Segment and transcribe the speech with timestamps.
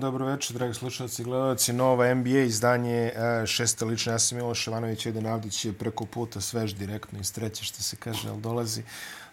[0.00, 1.72] dan, dobro večer, dragi slušalci i gledalci.
[1.72, 4.12] Nova NBA izdanje, e, šesta lična.
[4.12, 7.96] Ja sam Miloš Ivanović, jedan Avdić je preko puta svež direktno iz treće, što se
[7.96, 8.82] kaže, ali dolazi.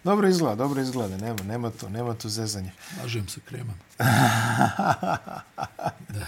[0.04, 2.72] Dobro izgleda, dobro izgleda, nema, nema to, nema to zezanje.
[3.02, 3.80] Lažem se kremam.
[6.14, 6.26] da.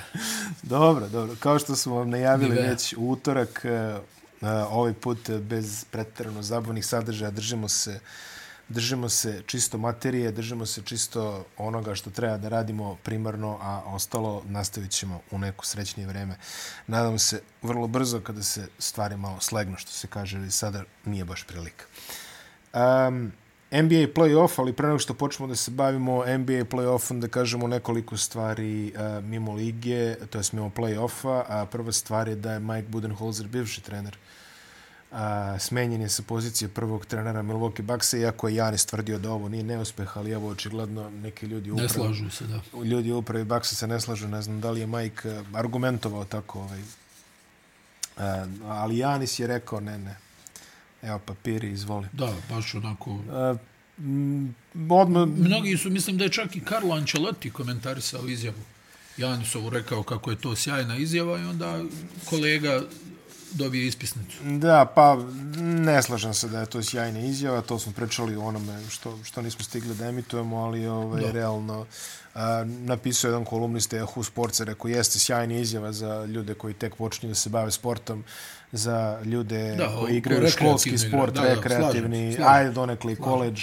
[0.62, 1.36] Dobro, dobro.
[1.41, 4.00] Kao što smo vam najavili već u utorak, e,
[4.70, 8.00] ovaj put bez pretjerano zabavnih sadržaja, držimo se
[8.70, 14.42] držimo se čisto materije, držimo se čisto onoga što treba da radimo primarno, a ostalo
[14.47, 16.37] nastavit ćemo u neko srećnije vreme.
[16.87, 21.25] Nadam se vrlo brzo kada se stvari malo slegnu, što se kaže, ali sada nije
[21.25, 21.84] baš prilika.
[22.75, 23.33] Um,
[23.73, 28.16] NBA playoff, ali pre nego što počnemo da se bavimo NBA playoffom, da kažemo nekoliko
[28.16, 32.89] stvari uh, mimo lige, to je mimo playoffa, a prva stvar je da je Mike
[32.89, 34.39] Budenholzer, bivši trener uh,
[35.12, 39.48] a, smenjen je sa pozicije prvog trenera Milwaukee Bucksa, iako je Janis tvrdio da ovo
[39.48, 41.89] nije neuspeh, ali evo očigledno neki ljudi upravi...
[41.89, 42.61] Ne slažu se, da.
[42.84, 46.81] Ljudi upravi Bucksa se ne slažu, ne znam da li je Mike argumentovao tako, ovaj,
[48.16, 50.16] a, ali Janis je rekao ne, ne.
[51.03, 52.08] Evo papiri, izvoli.
[52.12, 53.19] Da, baš onako...
[53.31, 53.55] A,
[54.91, 55.28] odmah...
[55.28, 58.62] Mnogi su, mislim da je čak i Carlo Ancelotti komentarisao izjavu.
[59.16, 61.83] Janisovu rekao kako je to sjajna izjava i onda
[62.25, 62.83] kolega
[63.53, 64.37] dobije ispisnicu.
[64.45, 65.17] Da, pa
[65.61, 69.43] ne slažem se da je to sjajna izjava, to smo prečali o onome što, što
[69.43, 71.31] nismo stigli da emitujemo, ali ovaj, da.
[71.31, 71.87] realno
[72.34, 77.31] a, napisao jedan kolumnist Yahoo Sports, rekao jeste sjajna izjava za ljude koji tek počinju
[77.31, 78.25] da se bave sportom,
[78.73, 83.61] za ljude da, koji igraju školski sport, da, rekreativni, da, ajde donekli college,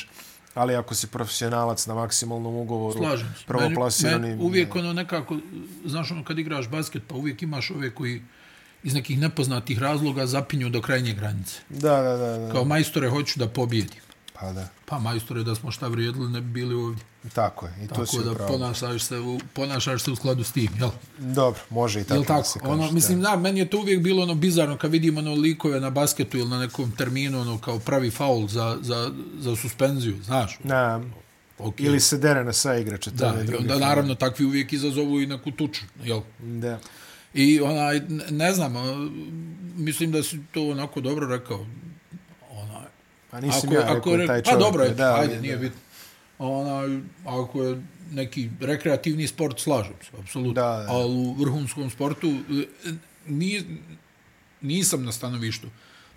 [0.53, 2.99] ali ako si profesionalac na maksimalnom ugovoru,
[3.47, 4.37] prvoplasirani...
[4.39, 5.37] Uvijek ono nekako,
[5.85, 8.21] znaš ono kad igraš basket, pa uvijek imaš ove koji
[8.83, 11.59] iz nekih nepoznatih razloga zapinju do krajnje granice.
[11.69, 12.37] Da, da, da.
[12.37, 12.51] da.
[12.51, 14.01] Kao majstore hoću da pobjedim.
[14.39, 14.67] Pa da.
[14.85, 17.03] Pa majstore da smo šta vrijedili ne bi bili ovdje.
[17.33, 17.73] Tako je.
[17.83, 18.51] I tako to si da upravo.
[18.51, 20.89] ponašaš se, u, ponašaš se u skladu s tim, jel?
[21.17, 22.39] Dobro, može i tako, tako?
[22.39, 22.71] da se kaže.
[22.71, 25.89] Ono, mislim, da, meni je to uvijek bilo ono bizarno kad vidim ono likove na
[25.89, 30.59] basketu ili na nekom terminu ono, kao pravi faul za, za, za suspenziju, znaš?
[30.63, 31.01] Da.
[31.59, 31.85] Okay.
[31.85, 33.11] Ili se dere na sa igrače.
[33.11, 36.21] Da, i onda naravno takvi uvijek izazovu i neku tuču, jel?
[36.39, 36.79] Da.
[37.33, 38.73] I onaj, ne znam,
[39.75, 41.65] mislim da si to onako dobro rekao.
[42.51, 42.85] Onaj,
[43.31, 44.45] pa nisam ako, ja rekao ako, taj pa čovjek.
[44.45, 45.41] Pa dobro, je, da, ajde, da.
[45.41, 45.79] nije bitno.
[46.39, 50.53] Onaj, ako je neki rekreativni sport, slažem se, apsolutno.
[50.53, 50.85] Da, da.
[50.89, 52.33] Ali u vrhunskom sportu
[53.27, 53.63] nije,
[54.61, 55.67] nisam na stanovištu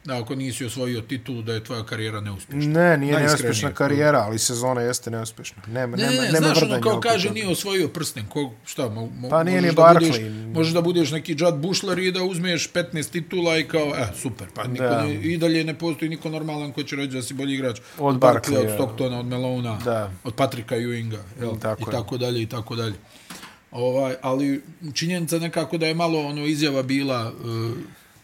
[0.04, 2.72] da ako nisi osvojio titulu da je tvoja karijera neuspješna.
[2.72, 5.62] Ne, nije neuspješna karijera, ali sezona jeste neuspješna.
[5.66, 8.26] Nema, ne, nema, ne, nema znaš ono kao kaže nije osvojio prsten.
[8.28, 10.52] Ko, šta, mo, mo, pa nije ni Barkley.
[10.54, 14.46] Možeš da budeš neki Judd Bushler i da uzmeš 15 titula i kao, eh, super.
[14.54, 17.54] Pa niko ne, i dalje ne postoji niko normalan ko će reći da si bolji
[17.54, 17.80] igrač.
[17.98, 20.10] Od Barkley, od Stocktona, od Melona, da.
[20.24, 21.18] od Patrika Ewinga.
[21.40, 21.58] Jel?
[21.58, 22.94] Tako I tako dalje, i tako dalje.
[23.70, 24.62] Ovaj, ali
[24.94, 27.76] činjenica nekako da je malo ono izjava bila uh,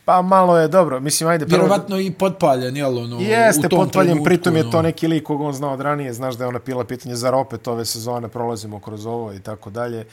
[0.07, 1.47] Pa malo je dobro, mislim, ajde...
[1.47, 1.59] Prvo...
[1.59, 4.83] Vjerovatno i potpaljen, jel, ono, Jeste, u tom potpaljen, trenutku, pritom je to ono.
[4.83, 7.69] neki lik kog on znao od ranije, znaš da je ona pila pitanje, zar opet
[7.69, 10.07] ove sezone prolazimo kroz ovo i tako dalje.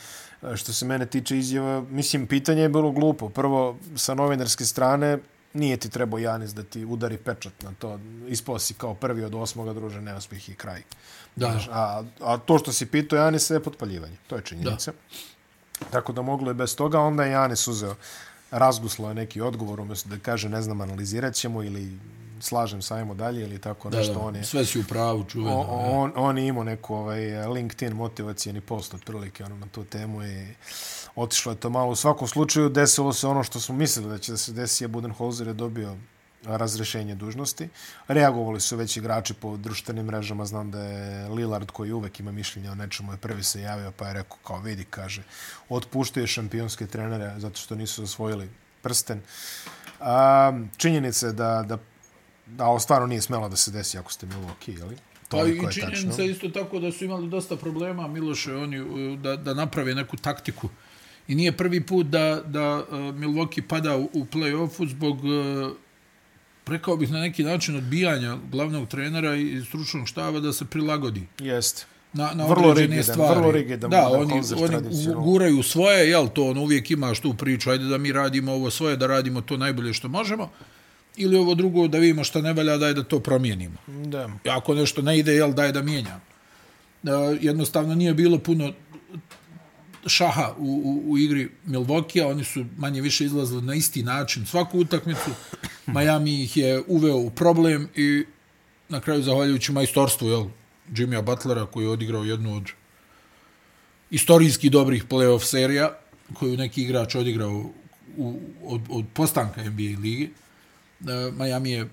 [0.44, 3.30] E, što se mene tiče izjava, mislim, pitanje je bilo glupo.
[3.30, 5.18] Prvo, sa novinarske strane,
[5.54, 8.00] nije ti trebao Janis da ti udari pečat na to.
[8.28, 10.82] Ispao si kao prvi od osmoga druže, neuspjeh i kraj.
[11.36, 11.52] Da.
[11.52, 14.18] Znaš, a, a to što si pitao Janis je potpaljivanje.
[14.28, 14.92] To je činjenica.
[14.92, 15.88] Da.
[15.92, 17.96] Tako da moglo je bez toga, onda je Janis uzeo
[18.54, 22.00] razguslo je neki odgovor, umjesto da kaže, ne znam, analizirat ćemo ili
[22.40, 24.14] slažem sajmo dalje ili tako da, nešto.
[24.14, 25.60] Da, on je, sve si u pravu, čuveno.
[25.60, 30.24] On, on, on je imao neku ovaj, LinkedIn motivacijeni post otprilike ono, na tu temu
[30.24, 30.48] i
[31.16, 31.92] otišlo je to malo.
[31.92, 34.88] U svakom slučaju desilo se ono što smo mislili da će da se desi, je
[34.88, 35.96] Budenholzer je dobio
[36.46, 37.70] razrešenje dužnosti.
[38.08, 40.46] Reagovali su već igrači po društvenim mrežama.
[40.46, 44.08] Znam da je Lillard koji uvek ima mišljenje o nečemu je prvi se javio pa
[44.08, 45.24] je rekao kao vidi, kaže,
[45.70, 48.50] otpuštuje šampionske trenere zato što nisu osvojili
[48.82, 49.22] prsten.
[50.00, 51.78] A, činjenica je da, da,
[52.48, 54.98] da ovo stvarno nije smelo da se desi ako ste Milwaukee, jeli?
[55.30, 59.54] Pa i činjenica je isto tako da su imali dosta problema, Miloše, oni da, da
[59.54, 60.70] naprave neku taktiku.
[61.28, 65.72] I nije prvi put da, da uh, Milwaukee pada u, u play-offu zbog uh,
[66.68, 71.28] rekao bih na neki način odbijanja glavnog trenera i stručnog štaba da se prilagodi.
[71.40, 71.86] Jeste.
[72.14, 73.40] Na, na vrlo rigidan, stvari.
[73.40, 73.90] Vrlo rigidan.
[73.90, 78.12] Da, oni, oni guraju svoje, jel to, on uvijek imaš tu priču, ajde da mi
[78.12, 80.50] radimo ovo svoje, da radimo to najbolje što možemo,
[81.18, 83.76] ili ovo drugo, da vidimo što ne valja, daj da to promijenimo.
[83.88, 84.30] Da.
[84.50, 86.22] Ako nešto ne ide, jel, daj da mijenjam.
[87.04, 88.74] Da, jednostavno nije bilo puno
[90.08, 94.80] šaha u, u, u igri Milwaukee, oni su manje više izlazili na isti način svaku
[94.80, 95.30] utakmicu.
[95.96, 98.26] Miami ih je uveo u problem i
[98.90, 100.46] na kraju zahvaljujući majstorstvu jel,
[100.96, 102.72] Jimmya Butlera koji je odigrao jednu od
[104.12, 105.98] istorijski dobrih playoff serija,
[106.34, 107.70] koju neki igrač odigrao
[108.18, 110.28] u, od, od postanka NBA lige.
[111.00, 111.90] Uh, Miami je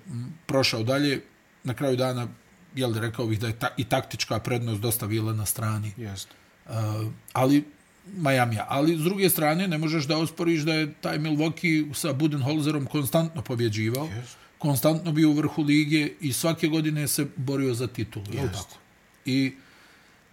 [0.47, 1.23] prošao dalje.
[1.65, 2.29] Na kraju dana,
[2.75, 5.93] jel rekao bih da je ta, i taktička prednost dosta bila na strani.
[5.97, 6.35] Jeste.
[6.67, 6.75] Uh,
[7.33, 7.65] ali
[8.17, 8.57] Miami.
[8.69, 13.43] Ali s druge strane ne možeš da osporiš da je taj Milwaukee sa Budenholzerom konstantno
[13.43, 14.07] pobjeđivao.
[14.07, 14.35] Yes.
[14.59, 18.25] Konstantno bio u vrhu lige i svake godine se borio za titulu.
[18.27, 18.53] Yes.
[18.53, 18.79] Tako?
[19.25, 19.53] I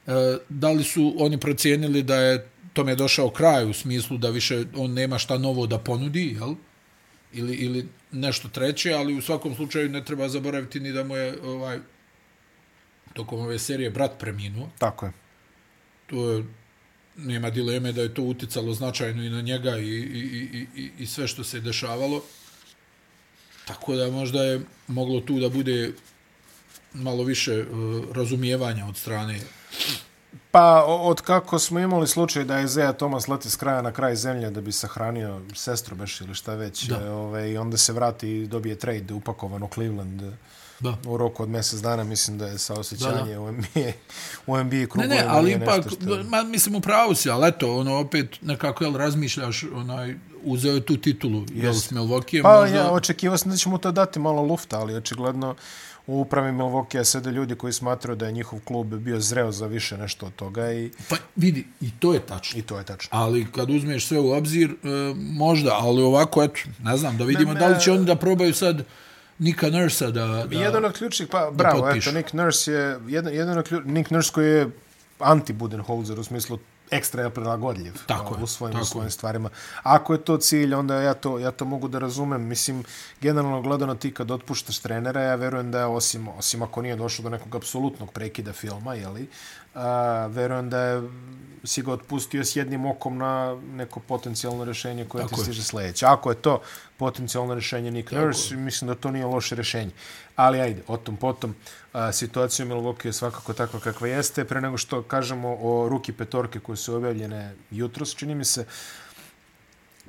[0.08, 0.12] e,
[0.50, 4.94] da li su oni procijenili da je tome došao kraj u smislu da više on
[4.94, 6.56] nema šta novo da ponudi, jel?
[7.34, 11.42] Ili, ili nešto treće, ali u svakom slučaju ne treba zaboraviti ni da mu je
[11.44, 11.80] ovaj,
[13.14, 14.70] tokom ove serije brat preminuo.
[14.78, 15.12] Tako je.
[16.08, 16.44] To je
[17.18, 20.20] nema dileme da je to uticalo značajno i na njega i, i,
[20.54, 22.22] i, i, i sve što se dešavalo.
[23.66, 25.92] Tako da možda je moglo tu da bude
[26.94, 29.40] malo više uh, razumijevanja od strane
[30.52, 34.16] Pa, od kako smo imali slučaj da je Zeja Tomas leti s kraja na kraj
[34.16, 36.98] zemlje da bi sahranio sestru beš ili šta već, da.
[36.98, 40.22] ove, ovaj, i onda se vrati i dobije trade upakovan u Cleveland.
[40.80, 40.98] Da.
[41.06, 43.42] u roku od mjesec dana mislim da je sa osjećanje da, da.
[43.42, 43.92] u NBA,
[44.48, 45.08] u NBA krugu.
[45.08, 46.24] Ne, ne, ali ipak, što...
[46.24, 50.86] ma, mislim u pravu si, ali eto, ono, opet nekako, jel, razmišljaš, onaj, uzeo je
[50.86, 52.44] tu titulu, jel, s Milwaukee.
[52.44, 52.78] Pa, možda...
[52.78, 55.56] ja, očekivao sam da će mu to dati malo lufta, ali očigledno
[56.08, 59.98] u upravi Milwaukee sede ljudi koji smatraju da je njihov klub bio zreo za više
[59.98, 60.72] nešto od toga.
[60.72, 60.92] I...
[61.10, 62.60] Pa vidi, i to je tačno.
[62.60, 63.10] I to je tačno.
[63.12, 64.78] Ali kad uzmeš sve u obzir, e,
[65.16, 68.16] možda, ali ovako, eto, ne znam, da vidimo ne, ne, da li će oni da
[68.16, 68.84] probaju sad
[69.40, 73.58] Nika Nursa da, da Jedan od ključnih, pa bravo, eto, Nick Nurse je, jedan, jedan
[73.58, 74.70] od ključnih, Nick Nurse koji je
[75.20, 76.60] anti-Budenholzer u smislu
[76.92, 79.50] ekstra je prilagodljiv tako je, u svojim, tako u svojim stvarima.
[79.84, 82.48] Ako je to cilj, onda ja to, ja to mogu da razumem.
[82.48, 82.84] Mislim,
[83.22, 87.24] generalno gledano ti kad otpuštaš trenera, ja verujem da je, osim, osim ako nije došlo
[87.24, 89.28] do nekog apsolutnog prekida filma, jeli,
[89.76, 91.10] a, verujem da je
[91.64, 96.06] si ga otpustio s jednim okom na neko potencijalno rješenje koje Tako ti stiže sljedeće.
[96.06, 96.62] Ako je to
[96.98, 99.92] potencijalno rješenje Nick Nurse, mislim da to nije loše rješenje.
[100.36, 101.56] Ali ajde, o tom potom.
[101.94, 104.46] A, situacija u Milwaukee je svakako takva kakva jeste.
[104.46, 108.66] Pre nego što kažemo o ruki petorke koje su objavljene jutros, čini mi se,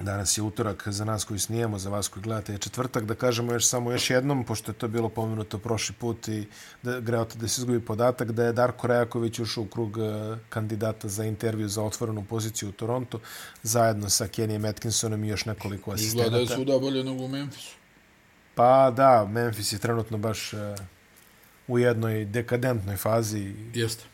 [0.00, 3.52] Danas je utorak za nas koji snijemo, za vas koji gledate je četvrtak, da kažemo
[3.52, 6.46] još samo još jednom, pošto je to bilo pomenuto prošli put i
[6.82, 11.08] da, greote da se izgubi podatak, da je Darko Rejaković ušao u krug e, kandidata
[11.08, 13.20] za intervju za otvorenu poziciju u Torontu,
[13.62, 16.26] zajedno sa Kenijom Atkinsonom i još nekoliko asistenata.
[16.26, 17.76] Izgleda je suda bolje nego u Memphisu.
[18.54, 20.60] Pa da, Memphis je trenutno baš uh,
[21.68, 23.54] u jednoj dekadentnoj fazi.
[23.74, 24.04] Jeste.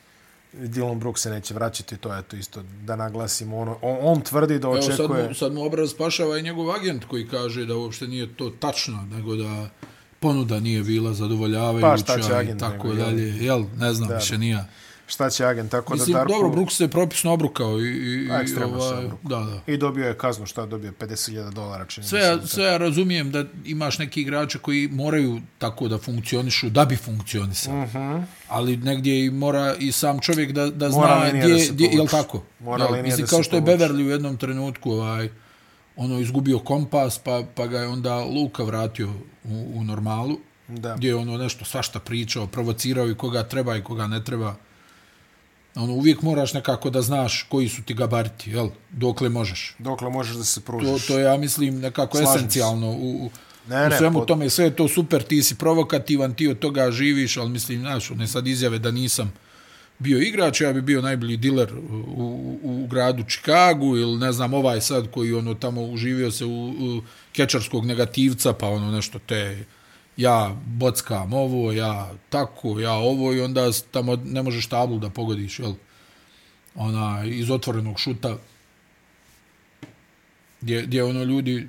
[0.61, 3.59] Dylan Brooks se neće vraćati, to je to isto da naglasimo.
[3.59, 4.97] Ono, on, on tvrdi da očekuje...
[4.97, 8.35] Evo sad mu, sad mu obraz pašava i njegov agent koji kaže da uopšte nije
[8.37, 9.69] to tačno, nego da
[10.21, 13.45] ponuda nije bila zadovoljavajuća pa, i tako nego, dalje.
[13.45, 14.65] Jel, ne znam, da, više nije
[15.07, 16.33] šta će agent tako Mislim, da Darko...
[16.33, 19.73] dobro, Brooks se propisno obrukao i, i, A, ekstremno ovaj, se Da, da.
[19.73, 21.85] I dobio je kaznu, šta dobio, 50.000 dolara.
[21.85, 26.71] Čini sve, ja, sve ja razumijem da imaš neki igrače koji moraju tako da funkcionišu,
[26.71, 27.79] da bi funkcionisali.
[27.79, 27.99] Uh mhm.
[27.99, 28.25] -huh.
[28.49, 32.43] Ali negdje i mora i sam čovjek da, da zna gdje, gdje, je tako?
[32.61, 35.29] Mora jel, mislim, kao što je Beverly u jednom trenutku ovaj,
[35.97, 39.09] ono izgubio kompas, pa, pa ga je onda Luka vratio
[39.45, 40.39] u, u normalu.
[40.69, 40.95] Da.
[40.97, 44.55] Gdje je ono nešto svašta pričao, provocirao i koga treba i koga ne treba
[45.75, 48.69] ono, uvijek moraš nekako da znaš koji su ti gabariti, jel?
[48.91, 49.77] Dokle možeš.
[49.79, 51.07] Dokle možeš da se pružiš.
[51.07, 53.31] To, to je, ja mislim, nekako Slažim esencijalno u, u,
[53.69, 54.29] ne, ne, u svemu pod...
[54.29, 54.51] tome.
[54.51, 58.27] Sve je to super, ti si provokativan, ti od toga živiš, ali mislim, znaš, ne
[58.27, 59.33] sad izjave da nisam
[59.99, 64.55] bio igrač, ja bi bio najbolji diler u, u, u gradu Čikagu ili ne znam,
[64.55, 67.03] ovaj sad koji ono tamo uživio se u, u
[67.33, 69.65] kečarskog negativca, pa ono nešto te
[70.17, 75.59] ja bockam ovo, ja tako, ja ovo i onda tamo ne možeš tablu da pogodiš,
[75.59, 75.75] jel?
[76.75, 78.37] Ona, iz otvorenog šuta
[80.61, 81.69] gdje, gdje ono ljudi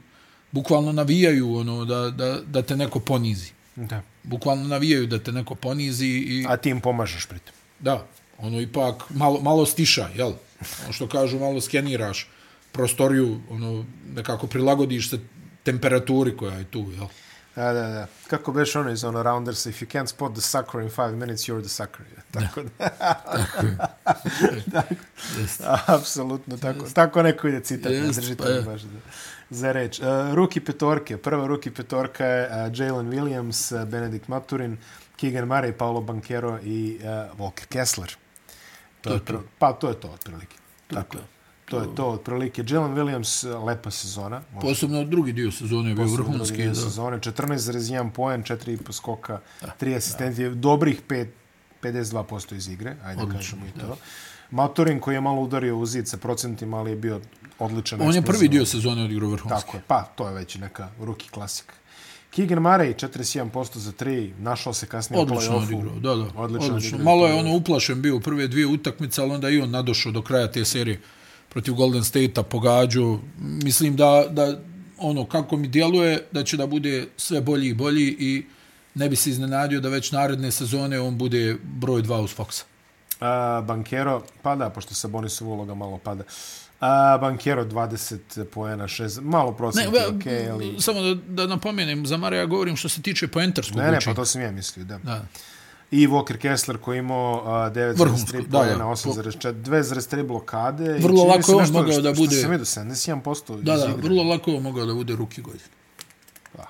[0.52, 3.52] bukvalno navijaju ono da, da, da te neko ponizi.
[3.76, 4.02] Da.
[4.24, 6.46] Bukvalno navijaju da te neko ponizi i...
[6.50, 7.54] A ti im pomažeš pritom.
[7.80, 8.08] Da.
[8.38, 10.34] Ono ipak malo, malo stiša, jel?
[10.84, 12.28] Ono što kažu, malo skeniraš
[12.72, 13.86] prostoriju, ono,
[14.16, 15.20] nekako prilagodiš se
[15.64, 17.08] temperaturi koja je tu, jel?
[17.56, 18.08] Da, da, da.
[18.28, 21.44] Kako beš ono iz ono Rounders, if you can't spot the sucker in five minutes,
[21.44, 22.06] you're the sucker.
[22.32, 22.90] Tako da.
[24.72, 24.96] tako.
[25.98, 26.86] Apsolutno, tako.
[26.94, 27.92] Tako neko ide citat.
[27.92, 29.00] Yes, držite pa, baš da,
[29.50, 30.00] za reč.
[30.00, 31.18] Uh, ruki petorke.
[31.18, 34.78] Prva ruki petorka je uh, Jalen Williams, uh, Benedict Maturin,
[35.16, 38.16] Keegan Murray, Paolo Banquero i uh, Walker Kessler.
[39.02, 39.44] To, to je to.
[39.60, 40.56] Pa to je to, otprilike.
[40.88, 41.18] Tako.
[41.18, 41.35] To.
[41.66, 42.64] To je to, otprilike.
[42.68, 44.42] Jalen Williams, lepa sezona.
[44.62, 46.40] Posebno drugi dio sezone je bio vrhunski.
[46.40, 49.40] Posebno dio sezone, 14,1 poen, 4,5 skoka,
[49.80, 51.28] 3 asistenti, dobrih 5,
[51.82, 53.98] 52% iz igre, ajde Odlično, kažemo i to.
[54.52, 57.22] Maturin koji je malo udario u zid sa procentima, ali je bio
[57.60, 58.02] odličan.
[58.02, 59.66] On je prvi dio sezone odigrao vrhunski.
[59.66, 61.74] Tako je, pa to je već neka ruki klasika.
[62.30, 65.76] Keegan Murray, 41% za 3, našao se kasnije odlično u play-offu.
[65.76, 66.40] Odigrao, da, da.
[66.42, 66.98] Odlično, odlično.
[66.98, 70.22] Malo je ono uplašen bio u prve dvije utakmice, ali onda i on nadošao do
[70.22, 71.02] kraja te serije
[71.56, 73.18] protiv Golden State-a, pogađu.
[73.40, 74.60] Mislim da, da
[74.98, 78.46] ono kako mi djeluje, da će da bude sve bolji i bolji i
[78.96, 82.64] ne bi se iznenadio da već naredne sezone on bude broj dva uz Foxa.
[83.20, 86.24] A, bankero, pada, pošto se Bonisov uloga malo pada.
[86.80, 90.76] A, bankero 20 poena, 6, malo prosjeti, ne, okay, ali...
[90.80, 94.14] Samo da, da napomenem, za Mare ja govorim što se tiče poentarskog Ne, ne, pa
[94.14, 94.98] to sam ja mislio, da.
[94.98, 95.26] da.
[95.96, 100.98] I Walker Kessler koji imao 9,3 pojena, 8,4, 2,3 blokade.
[101.00, 102.36] Vrlo lako je on mogao da bude...
[102.36, 105.70] Što sam vidio, 71% Da, da, vrlo lako je on mogao da bude ruki godine.
[106.56, 106.64] Pa,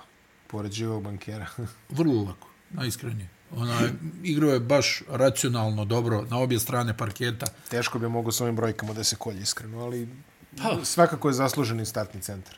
[0.48, 1.48] pored živog bankera.
[1.90, 3.30] vrlo lako, najiskrenije.
[3.56, 3.80] Ona
[4.24, 7.46] igrao je baš racionalno dobro na obje strane parketa.
[7.70, 10.08] Teško bi mogo s ovim brojkama da se kolje iskreno, ali
[10.58, 10.86] pa.
[10.86, 12.58] svakako je zasluženi startni centar.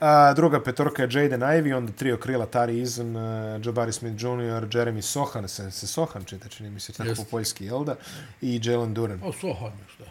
[0.00, 4.68] A, druga petorka je Jaden Ivey, onda trio krila Tari Izan, uh, Jabari Smith Jr.,
[4.68, 7.96] Jeremy Sohan, se, se Sohan čita, čini mi se tako po poljski, jel da?
[8.40, 9.20] I Jalen Duran.
[9.24, 10.04] O, Sohan je šta?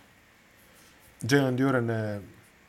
[1.36, 2.22] Jalen Duran je...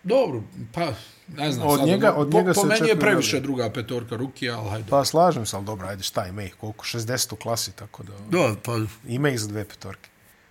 [0.03, 0.43] Dobro,
[0.75, 0.93] pa,
[1.37, 1.69] ne znam.
[1.69, 3.47] Od sad, njega, od njega po, po meni je previše dobro.
[3.47, 4.91] druga petorka ruki, ali hajde.
[4.91, 6.85] Pa slažem se, ali dobro, ajde, šta ima ih, koliko?
[6.85, 8.13] 60 u klasi, tako da...
[8.31, 8.79] Da, pa...
[9.09, 10.10] Ima ih za dve petorke.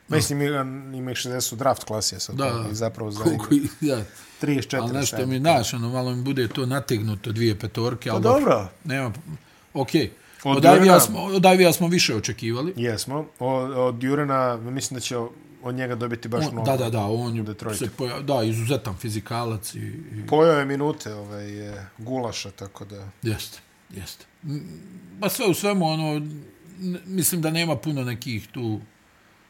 [0.09, 0.41] Mislim,
[0.93, 2.35] ima ih 60 u draft klasi, ja sad.
[2.35, 3.47] Da, I zapravo za koliko,
[3.81, 4.03] ja.
[4.41, 4.81] 34.
[4.81, 8.09] Ali nešto mi naš, ono, malo mi bude to nategnuto dvije petorke.
[8.09, 8.67] Pa ali dobro.
[8.83, 9.13] Nema,
[9.73, 10.01] okej.
[10.01, 10.09] Okay.
[10.43, 12.73] Od, od, Ivija smo, od Ivija smo više očekivali.
[12.77, 13.25] Jesmo.
[13.39, 15.17] Od, od Jurena, mislim da će
[15.63, 16.71] od njega dobiti baš on, mnogo.
[16.71, 17.05] Da, da, da.
[17.05, 19.75] On je se poja, da, izuzetan fizikalac.
[19.75, 20.27] I, i...
[20.27, 23.09] Pojao je minute ovaj, je gulaša, tako da...
[23.21, 24.25] Jeste, jeste.
[25.19, 26.27] Pa sve u svemu, ono,
[27.05, 28.79] mislim da nema puno nekih tu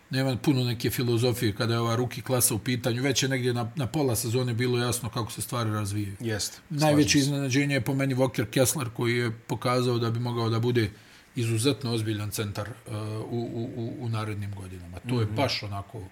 [0.10, 3.04] nema puno neke filozofije kada je ova ruki klasa u pitanju.
[3.04, 6.16] Već je negdje na, na pola sezone bilo jasno kako se stvari razvijaju.
[6.20, 6.58] Jeste.
[6.70, 10.92] Najveće iznenađenje je po meni Walker Kessler koji je pokazao da bi mogao da bude
[11.36, 12.94] izuzetno ozbiljan centar uh,
[13.30, 15.00] u, u, u narednim godinama.
[15.00, 15.36] To je mm -hmm.
[15.36, 16.08] baš onako uh,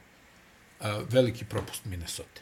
[1.09, 2.41] veliki propust Minnesota.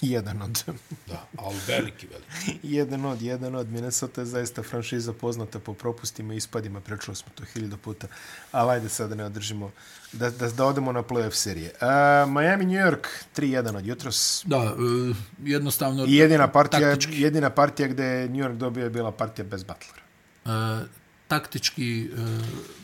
[0.00, 0.64] Jedan od.
[1.08, 2.58] da, ali veliki, veliki.
[2.76, 3.68] jedan od, jedan od.
[3.68, 6.80] Minnesota je zaista franšiza poznata po propustima i ispadima.
[6.80, 8.06] Prečuo smo to hiljada puta.
[8.52, 9.70] Ali ajde sad da ne održimo.
[10.12, 11.72] Da, da, da odemo na playoff serije.
[11.74, 14.42] Uh, Miami, New York, 3-1 od jutros.
[14.46, 16.04] Da, uh, jednostavno...
[16.08, 17.22] I jedina partija, taktički.
[17.22, 20.02] jedina partija gde je New York dobio je bila partija bez Butlera.
[20.44, 20.86] Uh,
[21.28, 22.18] taktički uh,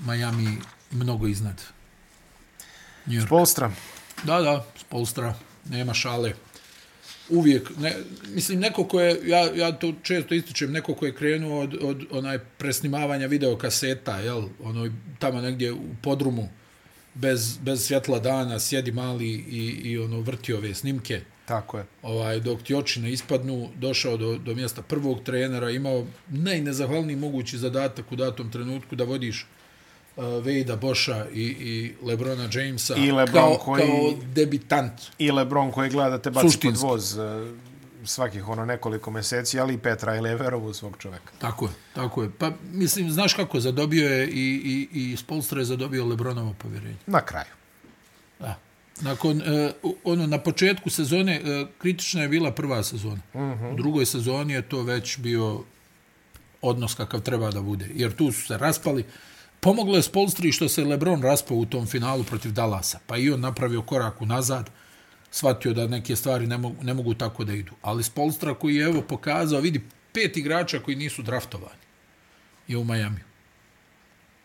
[0.06, 0.58] Miami
[0.90, 1.62] mnogo iznad.
[3.26, 3.70] Spolstra.
[4.22, 5.34] Da, da, Spolstra.
[5.64, 6.34] Nema šale
[7.28, 7.96] uvijek, ne,
[8.34, 12.04] mislim, neko ko je, ja, ja to često ističem, neko ko je krenuo od, od
[12.10, 16.48] onaj presnimavanja videokaseta, jel, ono, tamo negdje u podrumu,
[17.14, 21.20] bez, bez svjetla dana, sjedi mali i, i ono, vrti ove snimke.
[21.44, 21.84] Tako je.
[22.02, 27.58] Ovaj, dok ti oči ne ispadnu, došao do, do mjesta prvog trenera, imao najnezahvalniji mogući
[27.58, 29.46] zadatak u datom trenutku da vodiš
[30.16, 34.92] uh, Vejda Boša i, i Lebrona Jamesa I Lebron kao, koji, kao debitant.
[35.18, 36.82] I Lebron koji gleda da te baci Suštinski.
[36.82, 37.24] pod voz uh,
[38.04, 41.32] svakih ono nekoliko mjeseci, ali i Petra i Leverovu svog čoveka.
[41.38, 42.30] Tako je, tako je.
[42.38, 46.96] Pa mislim, znaš kako, zadobio je i, i, i Spolstra je zadobio Lebronovo povjerenje.
[47.06, 47.52] Na kraju.
[48.38, 48.58] Da.
[49.00, 53.20] Nakon, uh, ono, na početku sezone, uh, kritična je bila prva sezona.
[53.34, 53.64] Uh mhm.
[53.64, 53.72] -huh.
[53.72, 55.64] U drugoj sezoni je to već bio
[56.62, 57.88] odnos kakav treba da bude.
[57.94, 59.04] Jer tu su se raspali,
[59.64, 63.40] Pomoglo je Spolstri što se Lebron raspao u tom finalu protiv Dallasa, pa i on
[63.40, 64.70] napravio korak u nazad,
[65.30, 67.72] shvatio da neke stvari ne mogu, ne mogu tako da idu.
[67.82, 69.80] Ali Spolstra koji je evo pokazao, vidi,
[70.12, 71.82] pet igrača koji nisu draftovani
[72.68, 73.24] je u Majamiju.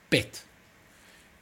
[0.10, 0.44] Pet.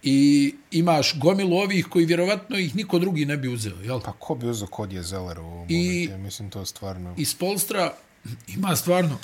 [0.04, 3.78] I imaš gomilu ovih koji vjerovatno ih niko drugi ne bi uzeo.
[3.84, 4.00] Jel?
[4.00, 6.24] Pa ko bi uzeo kod je Zeller u ovom I, momentu?
[6.24, 7.14] Mislim, to stvarno...
[7.18, 7.94] I Spolstra
[8.48, 9.18] ima stvarno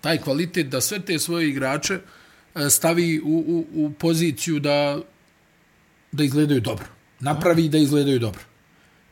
[0.00, 2.21] taj kvalitet da sve te svoje igrače E,
[2.70, 5.00] stavi u, u, u poziciju da,
[6.12, 6.86] da izgledaju dobro.
[7.20, 8.40] Napravi da izgledaju dobro.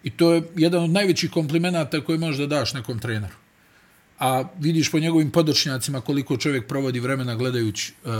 [0.03, 3.35] I to je jedan od najvećih komplimenata koji možeš da daš nekom treneru.
[4.19, 8.13] A vidiš po njegovim podočnjacima koliko čovjek provodi vremena gledajući uh,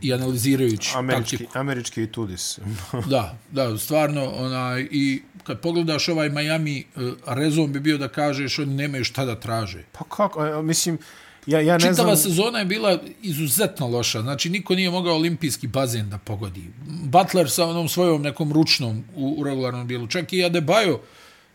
[0.00, 1.58] i analizirajući američki, taktiku.
[1.58, 2.58] Američki i tudis.
[3.10, 4.24] da, da, stvarno.
[4.24, 9.24] Onaj, I kad pogledaš ovaj Miami, uh, rezon bi bio da kažeš oni nemaju šta
[9.24, 9.84] da traže.
[9.92, 10.98] Pa kako, mislim,
[11.46, 12.16] Ja, ja ne Čitava znam...
[12.16, 14.22] sezona je bila izuzetno loša.
[14.22, 16.62] Znači, niko nije mogao olimpijski bazen da pogodi.
[16.86, 20.06] Butler sa onom svojom nekom ručnom u, u regularnom dijelu.
[20.06, 20.98] Čak i Adebayo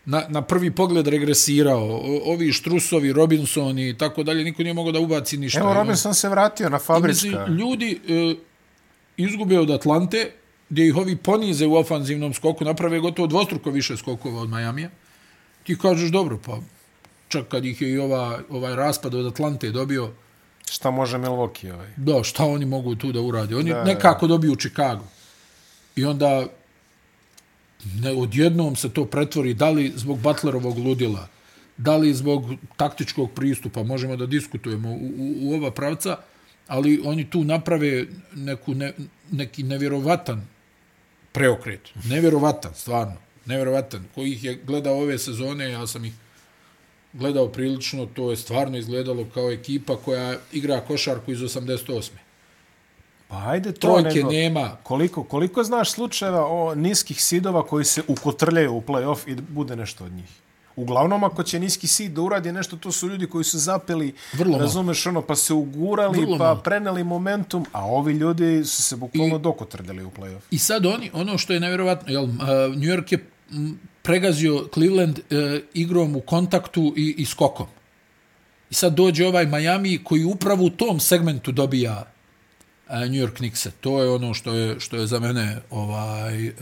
[0.04, 2.02] na, na prvi pogled regresirao.
[2.24, 4.44] Ovi Štrusovi, Robinson i tako dalje.
[4.44, 5.60] Niko nije mogao da ubaci ništa.
[5.60, 7.28] Evo, Robinson se vratio na fabrička.
[7.28, 8.34] Mislim, ljudi e,
[9.16, 10.30] izgube od Atlante
[10.70, 14.90] gdje ih ovi ponize u ofanzivnom skoku, naprave gotovo dvostruko više skokova od Majamija,
[15.64, 16.60] ti kažeš, dobro, pa
[17.28, 20.12] čak kad ih je i ova, ovaj raspad od Atlante dobio...
[20.70, 21.88] Šta može Milwaukee ovaj?
[21.96, 23.56] Da, šta oni mogu tu da urade?
[23.56, 24.32] Oni da, nekako da.
[24.34, 25.04] dobiju Chicago.
[25.96, 26.46] I onda
[28.00, 31.28] ne, odjednom se to pretvori, da li zbog Butlerovog ludila,
[31.76, 32.44] da li zbog
[32.76, 36.16] taktičkog pristupa, možemo da diskutujemo u, u, u ova pravca,
[36.66, 38.92] ali oni tu naprave neku ne,
[39.30, 40.46] neki nevjerovatan
[41.32, 41.80] preokret.
[42.04, 43.16] Nevjerovatan, stvarno.
[43.46, 44.04] Nevjerovatan.
[44.14, 46.12] Ko ih je gledao ove sezone, ja sam ih
[47.12, 52.10] gledao prilično, to je stvarno izgledalo kao ekipa koja igra košarku iz 88.
[53.28, 54.76] Pa ajde to Trojke nego, nema.
[54.82, 60.04] Koliko, koliko znaš slučajeva o niskih sidova koji se ukotrljaju u play-off i bude nešto
[60.04, 60.28] od njih?
[60.76, 64.58] Uglavnom, ako će niski sid da uradi nešto, to su ljudi koji su zapeli, Vrlo
[64.58, 69.36] razumeš ono, pa se ugurali, Vrlo pa preneli momentum, a ovi ljudi su se bukvalno
[69.36, 70.40] I, dokotrljali u play-off.
[70.50, 72.30] I sad oni, ono što je nevjerovatno, jel, uh,
[72.76, 73.26] New York je
[74.02, 77.66] pregazio Cleveland e, igrom u kontaktu i, i skokom.
[78.70, 82.12] I sad dođe ovaj Miami koji upravo u tom segmentu dobija
[82.88, 83.70] e, New York Knicks-e.
[83.80, 86.46] To je ono što je, što je za mene ovaj...
[86.46, 86.52] E,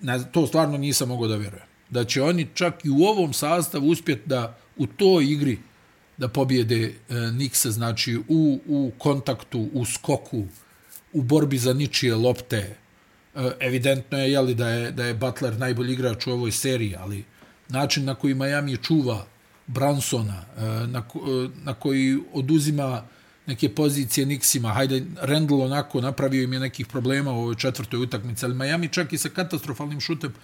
[0.00, 3.88] ne, to stvarno nisam mogao da vjerujem da će oni čak i u ovom sastavu
[3.88, 5.58] uspjeti da u toj igri
[6.16, 10.44] da pobjede e, Nikse, znači u, u kontaktu, u skoku,
[11.12, 12.76] u borbi za ničije lopte.
[13.38, 17.24] E, evidentno je jeli, da, je, da je Butler najbolji igrač u ovoj seriji, ali
[17.68, 19.26] način na koji Miami čuva
[19.66, 23.04] Bransona, e, na, e, na koji oduzima
[23.46, 28.44] neke pozicije Nixima, hajde, Randall onako napravio im je nekih problema u ovoj četvrtoj utakmici,
[28.44, 30.34] ali Miami čak i sa katastrofalnim šutem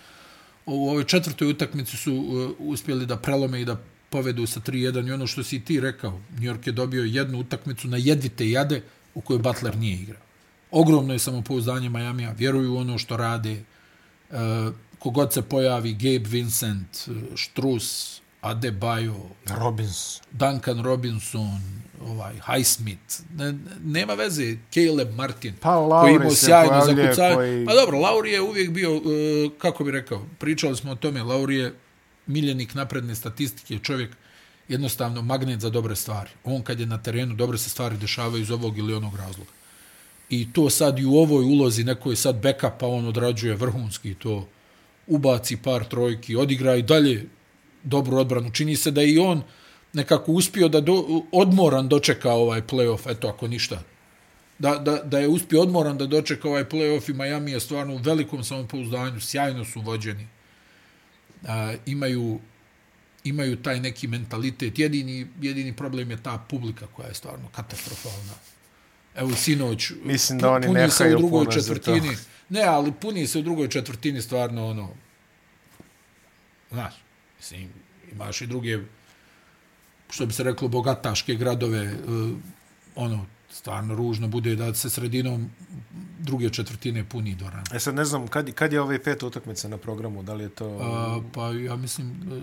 [0.67, 3.77] u ovoj četvrtoj utakmici su uh, uspjeli da prelome i da
[4.11, 7.89] povedu sa 3-1 i ono što si ti rekao, New York je dobio jednu utakmicu
[7.89, 8.83] na jedvite jade
[9.15, 10.23] u kojoj Butler nije igrao.
[10.75, 13.63] Ogromno je samopouzdanje Majamija, vjeruju u ono što rade,
[14.31, 14.39] uh,
[14.99, 19.15] kogod se pojavi, Gabe Vincent, uh, Strus, Adebayo,
[19.47, 20.21] Robins.
[20.31, 21.61] Duncan Robinson,
[22.07, 23.21] ovaj Highsmith.
[23.37, 27.35] Ne, nema veze Caleb Martin pa, koji ima sjajno zakucanje.
[27.35, 27.67] Koji...
[27.67, 29.03] Pa dobro, Lauri je uvijek bio uh,
[29.59, 31.75] kako bi rekao, pričali smo o tome, Lauri je
[32.27, 34.17] miljenik napredne statistike, čovjek
[34.69, 36.31] jednostavno magnet za dobre stvari.
[36.45, 39.51] On kad je na terenu, dobre se stvari dešavaju iz ovog ili onog razloga.
[40.31, 44.49] I to sad i u ovoj ulozi, neko je sad backupa, on odrađuje vrhunski to,
[45.07, 47.29] ubaci par trojki, odigra i dalje
[47.83, 48.51] dobru odbranu.
[48.51, 49.43] Čini se da i on
[49.93, 53.83] nekako uspio da do, odmoran dočeka ovaj playoff, eto ako ništa.
[54.59, 57.99] Da, da, da je uspio odmoran da dočeka ovaj playoff i Miami je stvarno u
[57.99, 60.27] velikom samopouzdanju, sjajno su vođeni.
[61.47, 62.41] A, imaju,
[63.25, 64.79] imaju taj neki mentalitet.
[64.79, 68.33] Jedini, jedini problem je ta publika koja je stvarno katastrofalna.
[69.15, 72.17] Evo sinoć, Mislim da oni puni se u drugoj četvrtini.
[72.49, 74.89] Ne, ali puni se u drugoj četvrtini stvarno ono,
[76.71, 76.95] znaš,
[77.45, 77.69] Mislim,
[78.13, 78.79] imaš i druge,
[80.11, 82.31] što bi se reklo, bogataške gradove, uh,
[82.95, 85.51] ono, stvarno ružno bude da se sredinom
[86.19, 87.65] druge četvrtine puni Doran.
[87.75, 90.49] E sad ne znam, kad, kad je ove pet utakmice na programu, da li je
[90.49, 90.79] to...
[90.83, 92.43] A, pa ja mislim, uh,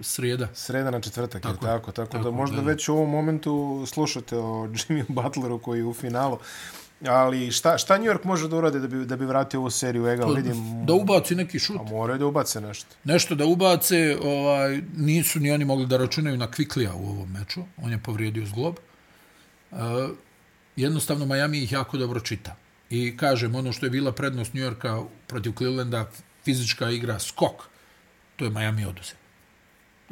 [0.00, 0.48] srijeda.
[0.54, 1.92] Srijeda na četvrtak, tako, je tako?
[1.92, 5.84] Tako, tako da možda da, već u ovom momentu slušate o Jimmy Butleru koji je
[5.84, 6.38] u finalu.
[7.08, 10.06] Ali šta, šta New York može da urade da bi, da bi vratio ovu seriju
[10.06, 10.28] Egal?
[10.28, 11.76] Pa, Vidim, da ubaci neki šut.
[11.80, 12.94] A moraju da ubace nešto.
[13.04, 17.62] Nešto da ubace, ovaj, nisu ni oni mogli da računaju na Kviklija u ovom meču.
[17.76, 18.76] On je povrijedio zglob.
[19.70, 19.78] Uh,
[20.76, 22.56] jednostavno, Miami ih jako dobro čita.
[22.90, 26.10] I kažem, ono što je bila prednost New Yorka protiv Clevelanda,
[26.44, 27.62] fizička igra, skok,
[28.36, 29.21] to je Miami oduzeo.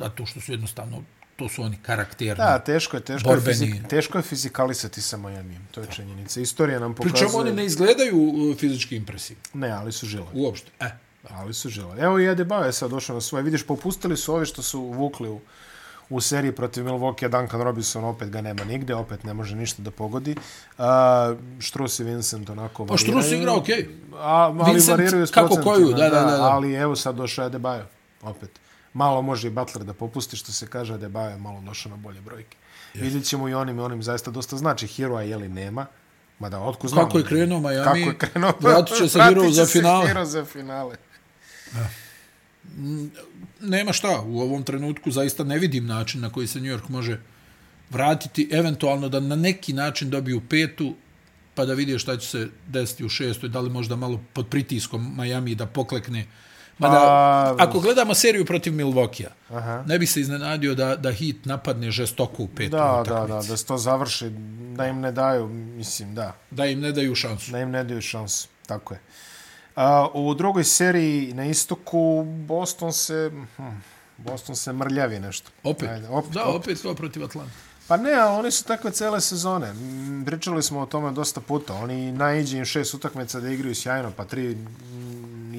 [0.00, 1.02] Zato što su jednostavno
[1.40, 2.34] to su oni karakterni.
[2.34, 3.50] Da, teško je, teško borbeni.
[3.50, 5.58] je, fizik, teško je fizikalisati sa Miami.
[5.70, 6.40] To je činjenica.
[6.40, 7.12] Istorija nam pokazuje...
[7.12, 9.42] Pričemu oni ne izgledaju uh, fizički impresivni.
[9.54, 10.26] Ne, ali su žile.
[10.34, 10.70] Uopšte.
[10.80, 10.90] E.
[11.30, 11.96] Ali su žile.
[11.98, 13.42] Evo i Adebayo je sad došao na svoje.
[13.42, 15.40] Vidiš, popustili su ovi što su vukli u,
[16.10, 17.28] u seriji protiv Milwaukee.
[17.28, 20.34] Duncan Robinson opet ga nema nigde, opet ne može ništa da pogodi.
[20.78, 20.84] Uh,
[21.60, 23.14] Štrus i Vincent onako variraju.
[23.14, 23.76] Pa Štrus igra okej.
[23.76, 24.16] Okay.
[24.16, 26.42] A, ali Vincent, variraju s kako koju, da, da, da, da.
[26.42, 27.84] Ali evo sad došao Adebayo
[28.22, 28.50] opet
[28.92, 31.96] malo može i Butler da popusti, što se kaže da je Baja malo došao na
[31.96, 32.57] bolje brojke.
[32.94, 33.03] Yes.
[33.03, 34.87] Vidjet ćemo i onim i onim zaista dosta znači.
[34.87, 35.87] Hero je li nema,
[36.38, 37.07] mada otko znamo.
[37.07, 40.07] Kako je krenuo Miami, kako je krenuo, vratit će se Hero za finale.
[40.07, 40.96] Hero za finale.
[41.74, 41.88] Ja.
[43.61, 47.20] Nema šta, u ovom trenutku zaista ne vidim način na koji se New York može
[47.90, 50.94] vratiti, eventualno da na neki način dobiju petu,
[51.55, 55.14] pa da vidi šta će se desiti u šestoj, da li možda malo pod pritiskom
[55.18, 56.26] Miami da poklekne
[56.80, 57.54] Mada, A...
[57.58, 59.30] ako gledamo seriju protiv Milvokija,
[59.86, 63.56] ne bi se iznenadio da, da hit napadne žestoko u petu da, da, da, da
[63.56, 64.30] se to završi,
[64.76, 66.32] da im ne daju, mislim, da.
[66.50, 67.52] Da im ne daju šansu.
[67.52, 69.00] Da im ne daju šansu, tako je.
[69.76, 73.30] A, u drugoj seriji na istoku Boston se...
[73.56, 73.62] Hm,
[74.18, 75.50] Boston se mrljavi nešto.
[75.62, 75.88] Opet?
[75.88, 77.52] Ajde, opet da, opet, opet to protiv Atlanta.
[77.88, 79.74] Pa ne, ali oni su takve cele sezone.
[80.26, 81.74] Pričali smo o tome dosta puta.
[81.74, 84.56] Oni najđe im šest utakmica da igraju sjajno, pa tri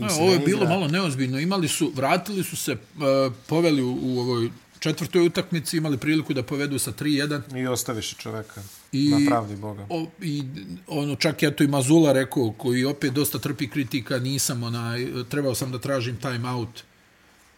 [0.08, 1.40] ne, Ovo je bilo malo neozbiljno.
[1.40, 6.44] Imali su, vratili su se, uh, poveli u, u ovoj četvrtoj utakmici, imali priliku da
[6.44, 7.58] povedu sa 3-1.
[7.58, 8.62] I ostaviš čoveka
[8.92, 9.86] I, na pravdi Boga.
[9.90, 10.44] O, I
[10.88, 15.56] ono, čak je to i Mazula rekao, koji opet dosta trpi kritika, nisam onaj, trebao
[15.56, 16.84] sam da tražim time out.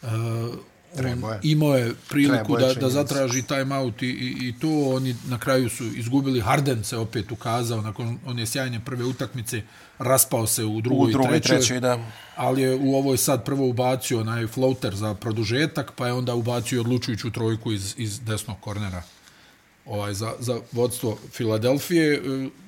[0.01, 0.10] Uh,
[0.99, 4.89] on imao je priliku da, da zatraži time out i, i, i to.
[4.95, 6.41] Oni na kraju su izgubili.
[6.41, 9.62] Harden se opet ukazao nakon one sjajne prve utakmice
[9.99, 11.99] raspao se u drugoj, u drugoj trećoj, trećoj da.
[12.36, 16.82] ali je u ovoj sad prvo ubacio onaj floater za produžetak pa je onda ubacio
[16.82, 19.03] odlučujuću trojku iz, iz desnog kornera.
[19.86, 22.19] Ovaj, za, za vodstvo Filadelfije e,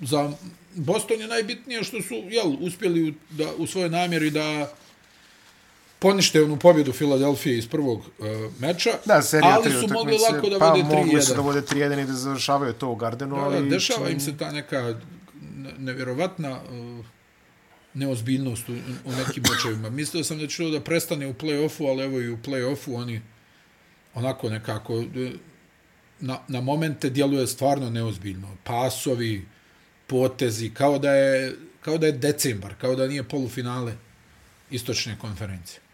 [0.02, 0.32] za
[0.76, 4.72] Boston je najbitnije što su jel, uspjeli da, u svojoj namjeri da
[6.06, 8.26] ponište onu pobjedu Filadelfije iz prvog uh,
[8.60, 10.90] meča, da, serija ali su mogli lako da pa, vode 3-1.
[10.90, 13.36] Pa mogli su da vode 3-1 i da završavaju to u Gardenu.
[13.36, 15.00] Da, ali dešava im se ta neka
[15.78, 17.06] nevjerovatna uh,
[17.94, 18.74] neozbiljnost u,
[19.06, 19.90] u nekim mečevima.
[19.90, 23.22] Mislio sam da će to da prestane u play-offu, ali evo i u play-offu oni
[24.14, 25.04] onako nekako
[26.20, 28.58] na, na momente djeluje stvarno neozbiljno.
[28.64, 29.46] Pasovi,
[30.08, 33.94] potezi, kao da je kao da je decembar, kao da nije polufinale
[34.72, 35.85] istočne konferencije.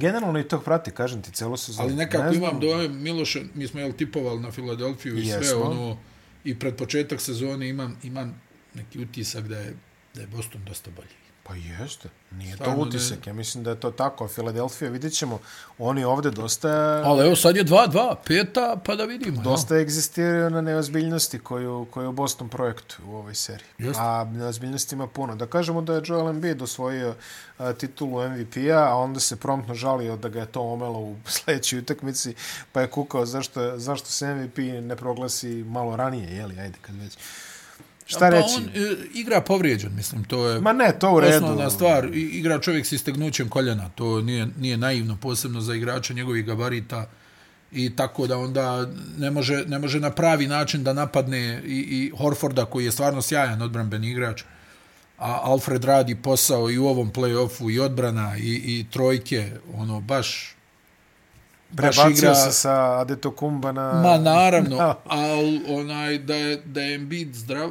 [0.00, 1.88] Generalno i to prati, kažem ti, celo sezonu.
[1.88, 5.98] Ali nekako ne imam doje, Miloše, mi smo jel tipovali na Filadelfiju i sve ono,
[6.44, 8.40] i pred početak sezone imam, imam
[8.74, 9.74] neki utisak da je,
[10.14, 11.21] da je Boston dosta bolji.
[11.44, 13.30] Pa jeste, nije Stvarno to utisak, ne...
[13.30, 14.28] ja mislim da je to tako.
[14.28, 15.38] Filadelfija, vidjet ćemo,
[15.78, 16.68] oni ovde dosta...
[17.04, 19.42] Ali evo sad je 2-2, peta, pa da vidimo.
[19.42, 19.80] Dosta ja.
[19.80, 23.68] egzistiraju na neozbiljnosti koju, koju Boston projektu u ovoj seriji.
[23.78, 24.02] Jeste.
[24.02, 25.36] A neozbiljnosti ima puno.
[25.36, 27.14] Da kažemo da je Joel Embiid osvojio
[27.58, 31.78] a, titulu MVP-a, a onda se promptno žalio da ga je to omelo u sledećoj
[31.78, 32.34] utakmici,
[32.72, 37.18] pa je kukao zašto, zašto se MVP ne proglasi malo ranije, jeli, ajde kad već...
[38.16, 38.54] Šta pa reći?
[38.56, 41.36] On e, igra povrijeđen, mislim, to je Ma ne, to u redu.
[41.36, 42.04] osnovna stvar.
[42.04, 47.06] I, igra čovjek s istegnućem koljena, to nije, nije naivno, posebno za igrača njegovih gabarita
[47.72, 48.86] i tako da onda
[49.18, 53.22] ne može, ne može na pravi način da napadne i, i Horforda koji je stvarno
[53.22, 54.42] sjajan odbranben igrač
[55.18, 60.56] a Alfred radi posao i u ovom play-offu i odbrana i, i trojke ono baš
[61.76, 62.34] Prebacio igra...
[62.34, 63.92] se sa Adeto Kumba na...
[63.92, 64.94] Ma naravno, no.
[65.06, 67.70] ali onaj, da je, da je Embiid zdrav,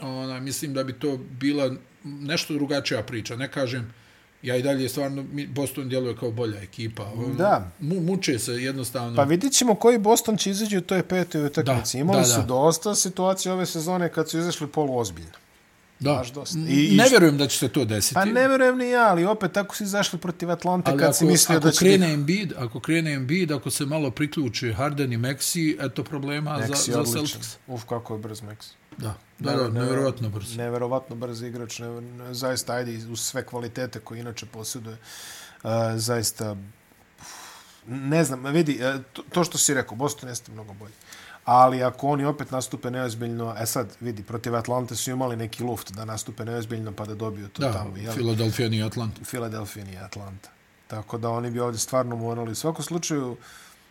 [0.00, 3.36] ona, mislim da bi to bila nešto drugačija priča.
[3.36, 3.94] Ne kažem,
[4.42, 7.12] ja i dalje stvarno, Boston djeluje kao bolja ekipa.
[7.38, 7.70] Da.
[7.80, 9.16] Mu, muče se jednostavno.
[9.16, 11.98] Pa vidit ćemo koji Boston će izađi u toj petoj utakmici.
[11.98, 12.46] Imali da, su da.
[12.46, 15.45] dosta situacije ove sezone kad su izašli poluozbiljno.
[16.00, 16.12] Da.
[16.12, 16.58] Baš dosta.
[16.58, 18.14] I, ne vjerujem da će se to desiti.
[18.14, 21.18] Pa ne vjerujem ni ja, ali opet tako si izašli protiv Atlante ali kad ako,
[21.18, 21.78] si mislio da će...
[21.78, 26.92] Krene Embiid, ako krene Embiid, ako se malo priključe Harden i Maxi, eto problema Maxi
[26.92, 27.56] za, za Celtics.
[27.66, 28.72] Uf, kako je brz Maxi.
[28.98, 30.56] Da, da, da, nevjerovatno brz.
[30.56, 34.96] Nevjerovatno brz igrač, ne, ne, zaista ajde uz sve kvalitete koje inače posjeduje.
[35.62, 36.56] Uh, zaista,
[37.86, 40.94] ne znam, vidi, uh, to, to što si rekao, Boston jeste mnogo bolji.
[41.46, 45.92] Ali ako oni opet nastupe neozbiljno, e sad, vidi, protiv Atlante su imali neki luft
[45.92, 47.94] da nastupe neozbiljno pa da dobiju to da, tamo.
[48.04, 49.20] Da, Philadelphia nije Atlanta.
[49.24, 50.50] Philadelphia nije Atlanta.
[50.86, 52.52] Tako da oni bi ovdje stvarno morali.
[52.52, 53.36] U svakom slučaju,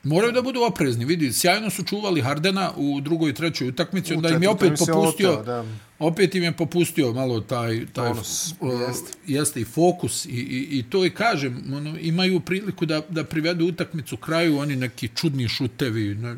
[0.05, 1.05] Moraju da budu oprezni.
[1.05, 5.31] Vidi, sjajno su čuvali Hardena u drugoj i trećoj utakmici, onda im je opet popustio,
[5.31, 5.65] oteo,
[5.99, 9.17] opet im je popustio malo taj, taj Bonus, uh, jeste.
[9.27, 13.65] jeste i fokus i, i, i to i kažem, ono, imaju priliku da, da privedu
[13.65, 16.35] utakmicu kraju, oni neki čudni šutevi, ne,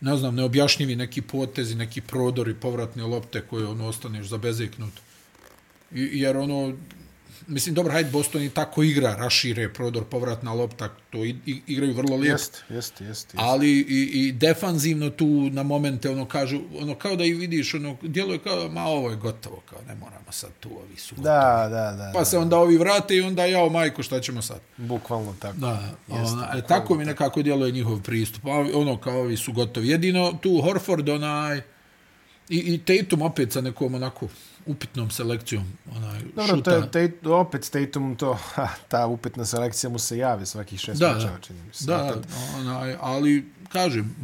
[0.00, 4.92] ne znam, neobjašnjivi neki potezi, neki prodori, povratne lopte koje ono ostaneš zabezeknut.
[5.94, 6.76] I, jer ono,
[7.46, 11.94] mislim, dobro, hajde, Boston i tako igra, rašire, prodor, povratna lopta, to i, i, igraju
[11.94, 12.32] vrlo lijepo.
[12.32, 13.34] Jest, jest, jest, jest.
[13.36, 17.96] Ali i, i defanzivno tu na momente, ono, kažu, ono, kao da i vidiš, ono,
[18.02, 21.34] djeluje kao, ma, ovo je gotovo, kao, ne moramo sad tu, ovi su gotovi.
[21.34, 22.10] Da, da, da.
[22.14, 24.60] Pa se onda ovi vrate i onda, jao, majko, šta ćemo sad?
[24.76, 25.56] Bukvalno tako.
[25.56, 28.44] Da, jest, ona, e, tako mi nekako djeluje njihov pristup.
[28.74, 29.88] Ono, kao, ovi su gotovi.
[29.88, 31.60] Jedino tu Horford, onaj,
[32.50, 34.28] i, i Tatum opet sa nekom, onako,
[34.66, 35.64] upitnom selekcijom
[35.96, 36.86] onaj Dobro, šuta.
[36.86, 41.14] to je opet Tatum to ha, ta upitna selekcija mu se javi svakih šest da,
[41.14, 41.84] mečeva čini mi se.
[41.86, 42.14] Da,
[42.56, 44.14] onaj, ali kažem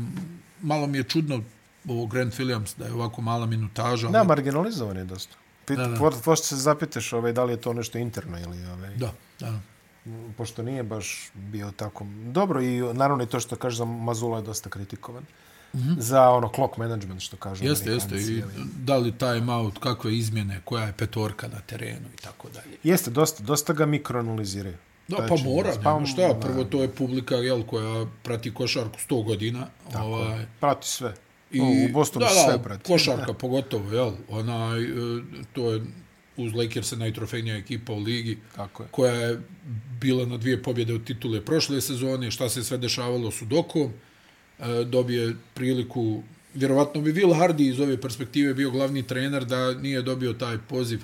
[0.62, 1.42] malo mi je čudno
[1.88, 4.08] ovo Grant Williams da je ovako mala minutaža.
[4.08, 4.28] Da, ali...
[4.28, 5.36] marginalizovan je dosta.
[5.66, 6.10] Pit, da, da.
[6.24, 8.66] Pošto se zapitaš ovaj, da li je to nešto interno ili...
[8.66, 8.96] Ovaj...
[8.96, 9.60] Da, da.
[10.36, 14.44] pošto nije baš bio tako dobro i naravno i to što kaže za Mazula je
[14.44, 15.24] dosta kritikovan.
[15.76, 15.94] Mm -hmm.
[15.98, 18.42] za ono clock management što kažu jeste jeste i
[18.76, 23.10] da li time out kakve izmjene koja je petorka na terenu i tako dalje jeste
[23.10, 24.76] dosta dosta ga mikroanaliziraju
[25.08, 29.24] Da, pa mora, pa, nema šta, prvo to je publika jel, koja prati košarku 100
[29.24, 29.66] godina.
[29.92, 31.14] Tako, ovaj, prati sve.
[31.50, 32.84] I, u Bostonu da, sve prati.
[32.84, 34.86] košarka pogotovo, jel, onaj, e,
[35.52, 35.82] to je
[36.36, 38.88] uz Lakers najtrofejnija ekipa u ligi, Tako je.
[38.90, 39.40] koja je
[40.00, 43.92] bila na dvije pobjede od titule prošle sezone, šta se sve dešavalo su dokom,
[44.86, 46.22] dobije priliku,
[46.54, 51.00] vjerovatno bi Will Hardy iz ove perspektive bio glavni trener da nije dobio taj poziv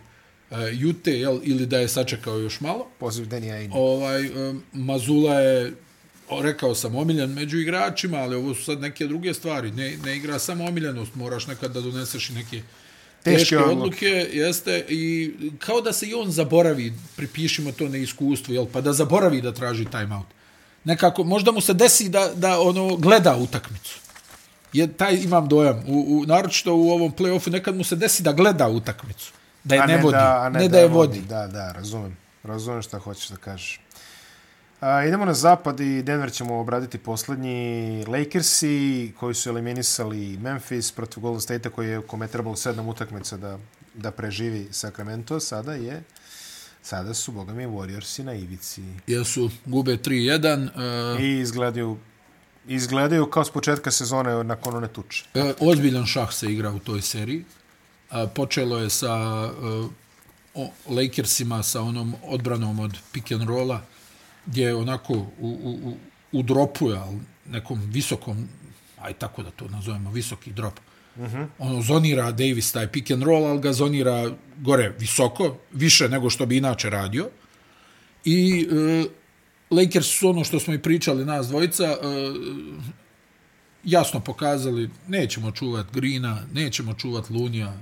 [0.50, 2.86] uh, Jute, jel, ili da je sačekao još malo.
[2.98, 3.74] Poziv Denija Ine.
[3.76, 5.72] Ovaj, um, Mazula je,
[6.40, 9.70] rekao sam, omiljen među igračima, ali ovo su sad neke druge stvari.
[9.70, 12.62] Ne, ne igra samo omiljenost, moraš nekad da doneseš i neke
[13.22, 14.28] teške, teške odluke.
[14.32, 18.92] Jeste, i kao da se i on zaboravi, pripišimo to na iskustvu, jel, pa da
[18.92, 20.26] zaboravi da traži timeout.
[20.84, 24.00] Nekako, možda mu se desi da, da ono gleda utakmicu.
[24.72, 28.32] Je, taj imam dojam, u, u, naročito u ovom play-offu, nekad mu se desi da
[28.32, 29.32] gleda utakmicu
[29.64, 31.18] da je ne, ne vodi, da, ne, ne da, da je vodi.
[31.18, 31.28] vodi.
[31.28, 32.16] Da, da, razumem.
[32.42, 33.80] Razumem šta hoćeš da kažeš.
[34.80, 41.20] A, idemo na zapad i Denver ćemo obraditi poslednji Lakersi koji su eliminisali Memphis protiv
[41.20, 43.58] Golden State-a koji je kome trebalo sedam utakmica da,
[43.94, 45.40] da preživi Sacramento.
[45.40, 46.02] Sada je
[46.82, 48.82] Sada su, boga mi, Warriorsi na ivici.
[49.06, 51.14] Jesu, gube 3-1.
[51.14, 51.98] Uh, I izgledaju,
[52.66, 55.24] izgledaju kao s početka sezone nakon one tuče.
[55.34, 57.44] Uh, ozbiljan šah se igra u toj seriji
[58.34, 59.14] počelo je sa
[60.54, 63.80] uh, Lakersima sa onom odbranom od pick and rolla
[64.46, 65.96] gdje onako u, u, u,
[66.32, 68.48] u dropu ali nekom visokom
[69.00, 71.24] aj tako da to nazovemo visoki drop uh mhm.
[71.24, 71.46] -huh.
[71.58, 76.46] ono zonira Davis taj pick and roll ali ga zonira gore visoko više nego što
[76.46, 77.28] bi inače radio
[78.24, 79.06] i uh,
[79.78, 82.36] Lakers su ono što smo i pričali nas dvojica uh,
[83.84, 87.78] jasno pokazali nećemo čuvat Grina nećemo čuvat Lunija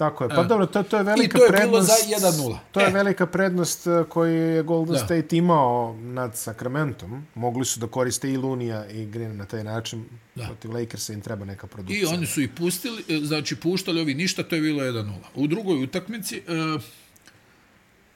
[0.00, 0.28] Tako je.
[0.28, 0.44] Pa e.
[0.44, 1.46] dobro, to, to je velika prednost.
[1.46, 2.58] I to je prednost, bilo za 1-0.
[2.72, 2.84] To e.
[2.84, 5.04] je velika prednost e, koju je Golden da.
[5.04, 7.26] State imao nad Sacramentom.
[7.34, 10.04] Mogli su da koriste i Lunija i Green na taj način.
[10.34, 10.46] Da.
[10.46, 12.02] Protiv Lakersa im treba neka produkcija.
[12.02, 15.12] I oni su i pustili, e, znači puštali ovi ništa, to je bilo 1-0.
[15.34, 16.42] U drugoj utakmici
[16.76, 16.82] uh,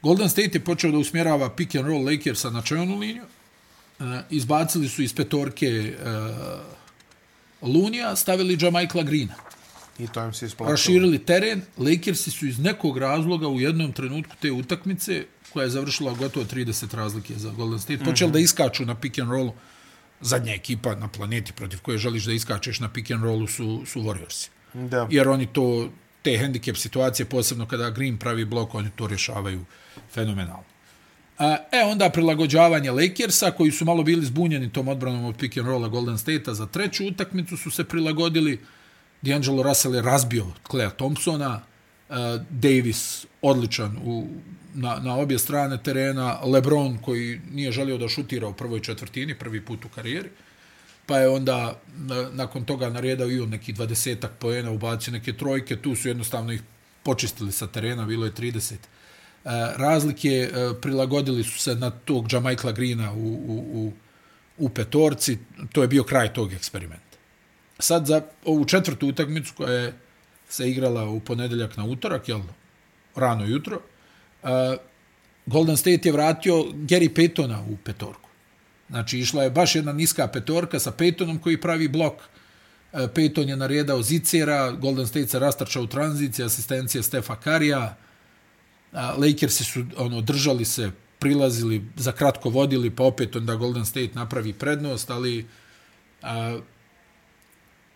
[0.03, 3.25] Golden State je počeo da usmjerava pick and roll Lakersa na čevnu liniju.
[3.99, 5.97] Uh, izbacili su iz petorke
[7.63, 9.35] uh, Lunija, stavili Jamaikla Greena.
[9.99, 10.73] I to im se isplatilo.
[10.73, 11.63] Raširili teren.
[11.79, 16.97] Lakersi su iz nekog razloga u jednom trenutku te utakmice, koja je završila gotovo 30
[16.97, 18.33] razlike za Golden State, počeli mm -hmm.
[18.33, 19.53] da iskaču na pick and rollu.
[20.21, 24.01] Zadnja ekipa na planeti protiv koje želiš da iskačeš na pick and rollu su, su
[24.01, 24.49] Warriorsi.
[24.75, 25.09] Da.
[25.11, 25.91] Jer oni to,
[26.23, 29.65] te handicap situacije, posebno kada Green pravi blok, oni to rješavaju
[30.15, 30.65] fenomenalno.
[31.73, 35.89] E, onda prilagođavanje Lakersa, koji su malo bili zbunjeni tom odbranom od pick and rolla
[35.89, 38.61] Golden State-a za treću utakmicu, su se prilagodili
[39.25, 41.61] D'Angelo Russell je razbio Claire Thompsona,
[42.09, 42.17] uh,
[42.51, 44.27] Davis odličan u,
[44.75, 49.61] na, na obje strane terena, LeBron koji nije želio da šutira u prvoj četvrtini, prvi
[49.65, 50.29] put u karijeri,
[51.07, 55.77] pa je onda na, nakon toga naredao i on neki dvadesetak poena, ubacio neke trojke,
[55.77, 56.63] tu su jednostavno ih
[57.03, 58.79] počistili sa terena, bilo je 30 uh,
[59.45, 63.93] eh, razlike, uh, prilagodili su se na tog Jamaikla Greena u, u, u,
[64.59, 65.39] u petorci,
[65.73, 67.04] to je bio kraj tog eksperimenta
[67.79, 69.95] sad za ovu četvrtu utakmicu koja je
[70.49, 72.41] se igrala u ponedeljak na utorak, jel,
[73.17, 73.81] rano jutro,
[74.43, 74.49] uh,
[75.47, 78.29] Golden State je vratio Gary Paytona u petorku.
[78.91, 82.15] Znači, išla je baš jedna niska petorka sa Paytonom koji pravi blok.
[82.15, 87.97] Uh, Payton je naredao Zicera, Golden State se rastrča u tranziciji, asistencija Stefa Karija.
[88.93, 94.11] Uh, Lakersi su ono, držali se, prilazili, za kratko vodili, pa opet onda Golden State
[94.15, 95.47] napravi prednost, ali
[96.23, 96.29] uh,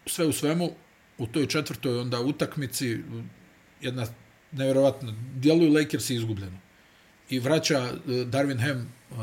[0.08, 0.70] sve u svemu,
[1.18, 2.98] u toj četvrtoj onda utakmici,
[3.80, 4.06] jedna
[4.52, 6.58] nevjerovatna, djeluju Lakers izgubljeno.
[7.30, 9.18] I vraća uh, Darvin Ham uh,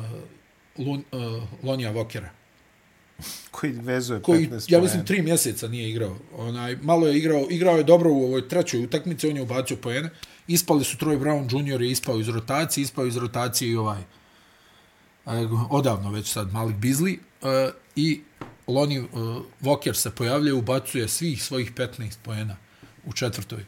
[0.78, 2.30] Lun, uh, Lonija Vokera.
[3.52, 6.18] Koji vezuje 15 koji, Ja mislim, tri mjeseca nije igrao.
[6.38, 10.10] Onaj, malo je igrao, igrao je dobro u ovoj trećoj utakmici, on je ubacio poene.
[10.48, 11.82] Ispali su Troy Brown Jr.
[11.82, 14.02] je ispao iz rotacije, ispao iz rotacije i ovaj
[15.70, 18.22] odavno već sad Malik Beasley uh, i
[18.68, 19.08] Lonnie uh,
[19.62, 22.56] Walker se pojavlja i ubacuje svih svojih 15 poena
[23.06, 23.66] u četvrtoj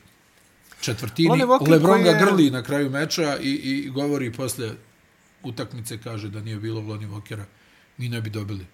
[0.81, 1.43] četvrtini.
[1.69, 2.19] Lebron ga je...
[2.19, 4.71] grli na kraju meča i, i govori posle
[5.43, 7.43] utakmice, kaže da nije bilo Lonnie Walkera,
[7.97, 8.65] mi ne bi dobili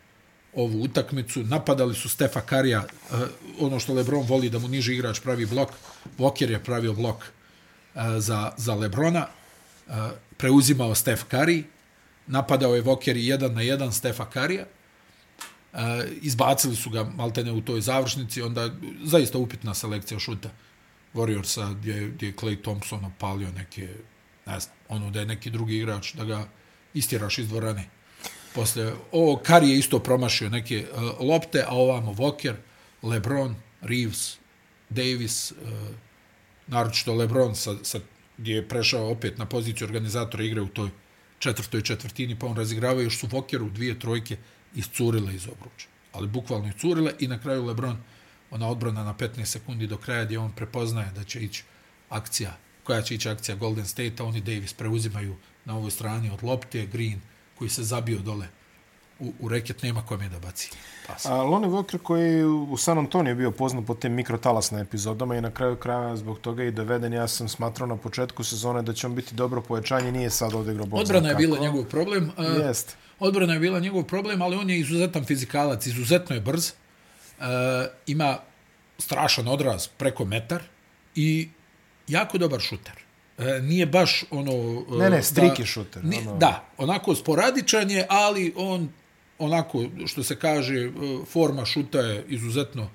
[0.55, 1.43] ovu utakmicu.
[1.43, 3.19] Napadali su Stefa Karija, uh,
[3.59, 5.69] ono što Lebron voli da mu niži igrač pravi blok.
[6.17, 9.27] Walker je pravio blok uh, za, za Lebrona.
[9.87, 9.93] Uh,
[10.37, 11.63] preuzimao Stef Kari.
[12.27, 14.65] napadao je Walker i jedan na jedan Stefa Karija,
[15.73, 18.69] Eh, izbacili su ga maltene u toj završnici, onda
[19.03, 20.49] zaista upitna selekcija šuta
[21.13, 23.89] Warriorsa gdje, gdje je Clay Thompson opalio neke,
[24.45, 26.47] ne znam, ono da je neki drugi igrač da ga
[26.93, 27.89] istjeraš iz dvorane.
[28.55, 32.55] Posle, o, Kari je isto promašio neke uh, lopte, a ovamo Walker,
[33.01, 34.37] LeBron, Reeves,
[34.89, 35.57] Davis, uh,
[36.67, 37.99] naročito LeBron sa, sa,
[38.37, 40.89] gdje je prešao opet na poziciju organizatora igre u toj
[41.39, 44.37] četvrtoj četvrtini, pa on razigrava još su Walkeru dvije trojke
[44.75, 45.87] iscurile iz obruča.
[46.11, 47.97] Ali bukvalno iscurile i na kraju LeBron,
[48.51, 51.63] ona odbrana na 15 sekundi do kraja gdje on prepoznaje da će ići
[52.09, 56.43] akcija, koja će ići akcija Golden State, a oni Davis preuzimaju na ovoj strani od
[56.43, 57.21] lopte, Green,
[57.57, 58.47] koji se zabio dole
[59.19, 60.71] u, u reket, nema kome da baci.
[61.07, 61.25] Pas.
[61.25, 65.51] A Lonnie Walker koji u San Antonio bio poznat po tim mikrotalasne epizodama i na
[65.51, 69.15] kraju kraja zbog toga i doveden, ja sam smatrao na početku sezone da će on
[69.15, 72.31] biti dobro pojačanje, nije sad odigrao Bog Odbrana je bila njegov problem.
[72.59, 72.97] Jest.
[73.19, 76.71] Odbrana je bila njegov problem, ali on je izuzetan fizikalac, izuzetno je brz.
[77.39, 77.45] Uh,
[78.07, 78.37] ima
[78.97, 80.61] strašan odraz preko metar
[81.15, 81.49] i
[82.07, 82.93] jako dobar šuter.
[83.37, 84.85] E, nije baš ono...
[84.99, 86.01] Ne, ne, striki šuter.
[86.25, 86.37] Ono...
[86.37, 88.89] Da, onako sporadičan je, ali on
[89.39, 90.91] onako, što se kaže, e,
[91.25, 92.89] forma šuta je izuzetno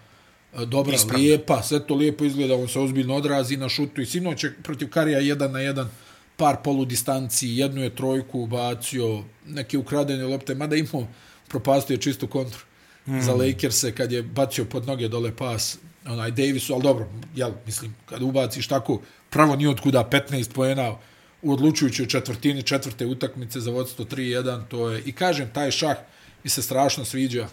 [0.55, 1.23] e, dobra, Ispravno.
[1.23, 4.91] lijepa, sve to lijepo izgleda, on se ozbiljno odrazi na šutu i sinoć je protiv
[4.91, 5.91] Karija jedan na jedan
[6.39, 11.07] par polu distanci, jednu je trojku ubacio, neke ukradene lopte, mada imao
[11.49, 12.61] propastio čistu kontru
[13.07, 13.21] mm.
[13.21, 17.95] za Lakers-e kad je bacio pod noge dole pas onaj Davisu, ali dobro, jel, mislim,
[18.07, 20.95] kad ubaciš tako, pravo nije otkuda 15 poena
[21.43, 25.97] u odlučujućoj četvrtini četvrte utakmice za vodstvo 3-1, to je, i kažem, taj šah
[26.45, 27.49] mi se strašno sviđa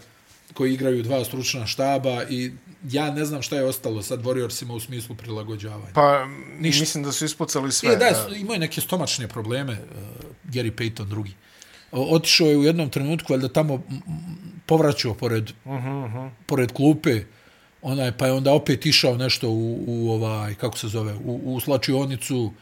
[0.54, 2.52] koji igraju dva stručna štaba i
[2.90, 5.92] ja ne znam šta je ostalo sad Warriorsima u smislu prilagođavanja.
[5.94, 6.26] Pa,
[6.58, 6.80] Ništa.
[6.80, 7.92] mislim da su ispucali sve.
[7.92, 9.78] E, da, imaju neke stomačne probleme, uh,
[10.52, 11.32] Gary Payton drugi.
[11.92, 13.82] Otišao je u jednom trenutku, ali da tamo
[14.66, 16.30] povraćao pored, uh -huh, uh -huh.
[16.46, 17.24] pored klupe,
[17.82, 21.60] onaj, pa je onda opet išao nešto u, u ovaj, kako se zove, u, u
[21.60, 22.52] slačionicu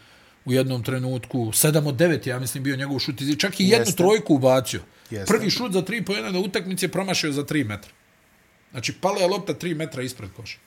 [0.45, 3.97] u jednom trenutku, 7 od 9, ja mislim, bio njegov šut, čak i jednu Jeste.
[3.97, 4.81] trojku ubacio.
[5.11, 5.33] Jeste.
[5.35, 7.91] Prvi šut za 3 po 1 na utakmici je promašio za 3 metra.
[8.71, 10.59] Znači, pala je lopta 3 metra ispred koša.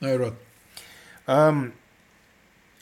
[0.00, 0.40] Najvjerojatno.
[1.26, 1.72] Um,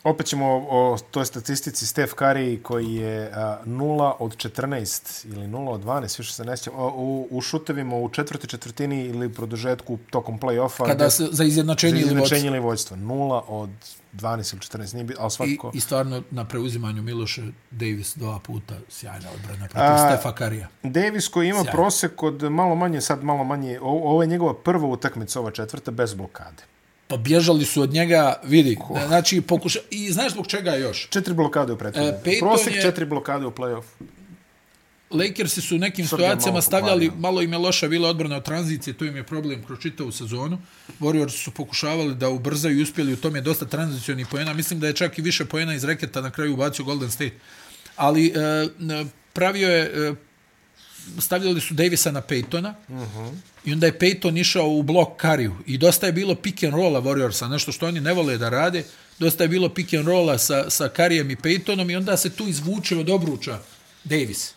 [0.05, 5.47] Opet ćemo o, o toj statistici Steph Curry koji je a, 0 od 14 ili
[5.47, 10.41] 0 od 12, više se nećemo, u, u šutevima u četvrti četvrtini ili produžetku tokom
[10.41, 10.87] play-offa.
[10.87, 12.97] Kada se za izjednačenje, za izjednačenje ili vojstvo.
[12.97, 13.71] 0 od
[14.13, 15.71] 12 ili 14, nije ali svakako...
[15.75, 20.69] I, I stvarno na preuzimanju Miloše Davis dva puta sjajna odbrana protiv Stefa Karija.
[20.83, 21.73] Davis koji ima Sjajno.
[21.73, 26.15] prosek od malo manje, sad malo manje, ovo je njegova prva utakmica, ova četvrta, bez
[26.15, 26.72] blokade.
[27.13, 29.01] Pa bježali su od njega, vidi, Ko?
[29.07, 29.79] znači pokuša...
[29.91, 31.09] I znaš zbog čega još?
[31.09, 32.09] Četiri blokade u prethodnju.
[32.09, 32.83] E, Prosek je...
[32.83, 33.83] četiri blokade u play-off.
[35.11, 39.05] Lakersi su u nekim situacijama stavljali, malo im je loša bila odbrana od tranzicije, to
[39.05, 40.59] im je problem kroz čitavu sezonu.
[41.01, 44.53] Warriors su pokušavali da ubrzaju i uspjeli u tome dosta tranzicionih pojena.
[44.53, 47.35] Mislim da je čak i više pojena iz reketa na kraju ubacio Golden State.
[47.97, 48.33] Ali e,
[49.33, 50.15] pravio je, e,
[51.21, 53.19] stavljali su Davisa na Peytona, uh mhm.
[53.19, 53.33] -huh.
[53.65, 55.57] I onda je Peyton išao u blok Kariju.
[55.67, 58.85] I dosta je bilo pick and rolla Warriorsa, nešto što oni ne vole da rade.
[59.19, 62.49] Dosta je bilo pick and rolla sa, sa Karijem i Peytonom i onda se tu
[62.49, 63.59] izvuče od obruča
[64.05, 64.55] Davis.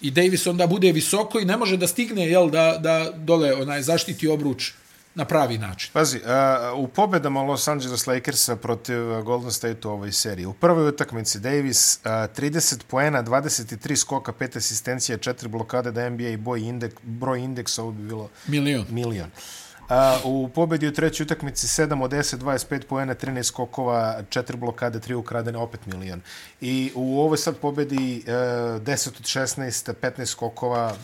[0.00, 3.82] I Davis onda bude visoko i ne može da stigne jel, da, da dole onaj
[3.82, 4.72] zaštiti obruč
[5.16, 5.90] na pravi način.
[5.92, 10.46] Pazi, uh, u pobedama Los Angeles Lakersa protiv Golden State u ovoj seriji.
[10.46, 16.28] U prvoj utakmici Davis uh, 30 poena, 23 skoka, 5 asistencija, 4 blokade da NBA
[16.28, 18.86] i boj indek, broj indeksa ovo bi bilo milion.
[18.90, 19.30] milion.
[19.30, 24.98] Uh, u pobedi u trećoj utakmici 7 od 10, 25 poena, 13 skokova, 4 blokade,
[24.98, 26.20] 3 ukradene, opet milion.
[26.60, 30.96] I u ovoj sad pobedi uh, 10 od 16, 15 skokova.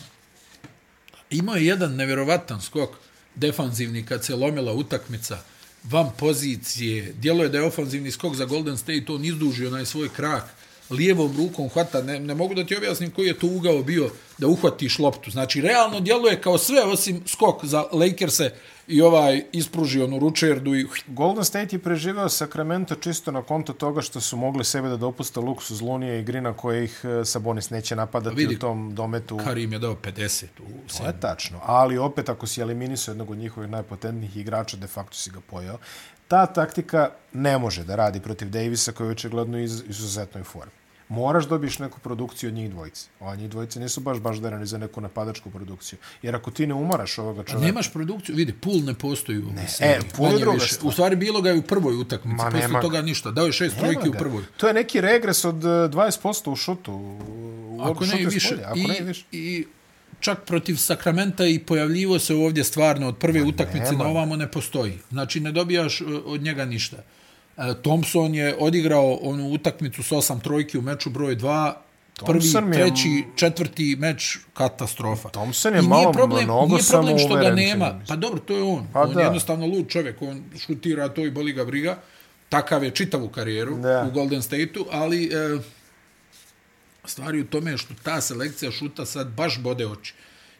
[1.29, 2.89] Imao je jedan nevjerovatan skok
[3.35, 5.43] defanzivni kad se lomila utakmica
[5.83, 10.09] van pozicije, djelo je da je ofanzivni skok za Golden State, on izdužio onaj svoj
[10.09, 10.43] krak,
[10.89, 14.47] lijevom rukom hvata, ne, ne mogu da ti objasnim koji je to ugao bio da
[14.47, 15.31] uhvatiš loptu.
[15.31, 18.49] Znači, realno djeluje kao sve osim skok za Lakers-e
[18.87, 20.75] i ovaj ispruži onu ručerdu.
[20.75, 20.85] I...
[21.07, 25.39] Golden State je preživao Sacramento čisto na konto toga što su mogli sebe da dopuste
[25.39, 29.37] luksuz Lunije i Grina koje ih e, Sabonis neće napadati vidi, u tom dometu.
[29.43, 33.37] Karim je dao 50 u To je tačno, ali opet ako si eliminisao jednog od
[33.37, 35.77] njihovih najpotentnijih igrača, de facto si ga pojao.
[36.33, 41.45] Ta taktika ne može da radi protiv Davisa koji je očigledno iz, izuzetnoj formi moraš
[41.45, 43.07] dobiš neku produkciju od njih dvojice.
[43.19, 45.99] A njih dvojice nisu baš baš darani za neku napadačku produkciju.
[46.21, 47.63] Jer ako ti ne umoraš ovoga čovjeka...
[47.63, 51.15] A nemaš produkciju, vidi, pul ne postoji u ne, E, pul je druga U stvari
[51.15, 53.31] bilo ga je u prvoj utakmici, Ma, posle toga ništa.
[53.31, 54.43] Dao je šest trojki u prvoj.
[54.57, 57.17] To je neki regres od 20% e, u šutu.
[57.81, 58.57] ako ne i više.
[58.65, 59.25] Ako I, ne i više.
[59.31, 59.65] I
[60.23, 64.03] čak protiv Sakramenta i pojavljivo se ovdje stvarno od prve Ma utakmice nema.
[64.03, 64.99] na ovamo ne postoji.
[65.11, 66.97] Znači ne dobijaš e, od njega ništa.
[67.57, 71.73] E, Thompson je odigrao onu utakmicu s osam trojki u meču broj 2
[72.25, 73.23] prvi, Thompson treći, je...
[73.35, 75.29] četvrti meč katastrofa.
[75.29, 77.99] Thompson je I malo problem, mnogo nije problem što ga nema.
[78.07, 78.87] Pa dobro, to je on.
[78.93, 79.19] Pa on da.
[79.19, 80.21] je jednostavno lud čovjek.
[80.21, 81.97] On šutira to i boli ga briga.
[82.49, 84.05] Takav je čitavu karijeru da.
[84.07, 85.59] u Golden State-u, ali e,
[87.05, 90.13] stvari u tome što ta selekcija šuta sad baš bode oči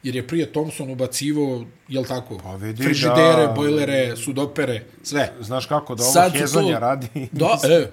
[0.04, 5.34] jer je prije Thompson ubacivo, jel tako, pa vidi, frižidere, da, bojlere, sudopere, sve.
[5.41, 7.08] Znaš kako da ovo Sad hezonja to, radi.
[7.32, 7.88] Da, e,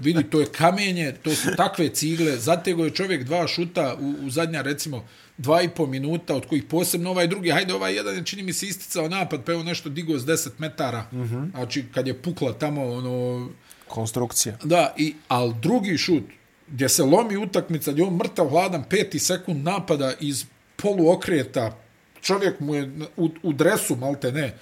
[0.00, 4.30] vidi, to je kamenje, to su takve cigle, zatego je čovjek dva šuta u, u
[4.30, 5.04] zadnja, recimo,
[5.38, 8.52] dva i po minuta, od kojih posebno ovaj drugi, hajde ovaj jedan je čini mi
[8.52, 11.50] se isticao napad, pa evo nešto digo s 10 metara, mm -hmm.
[11.50, 13.48] znači kad je pukla tamo, ono...
[13.88, 14.58] Konstrukcija.
[14.64, 16.24] Da, i, al drugi šut,
[16.70, 20.44] gdje se lomi utakmica, gdje on mrtav hladan peti sekund napada iz
[20.76, 21.76] poluokreta,
[22.20, 24.54] čovjek mu je u, u dresu, malte ne,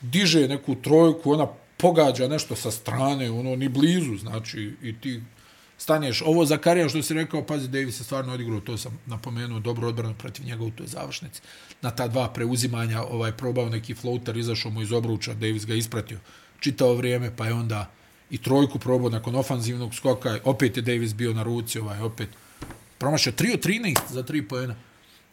[0.00, 1.46] diže neku trojku, ona
[1.76, 5.20] pogađa nešto sa strane, ono, ni blizu, znači, i ti
[5.78, 6.22] staneš.
[6.22, 9.88] Ovo za Karija, što si rekao, pazi, Davis je stvarno odigrao, to sam napomenuo, dobro
[9.88, 11.42] odbrano protiv njega u toj završnici.
[11.82, 16.18] Na ta dva preuzimanja, ovaj, probao neki floater, izašao mu iz obruča, Davis ga ispratio
[16.60, 17.90] čitao vrijeme, pa je onda
[18.34, 22.28] i trojku probao nakon ofanzivnog skoka, opet je Davis bio na ruci, ovaj, opet
[22.98, 24.74] promašao 3 od 13 za 3 pojena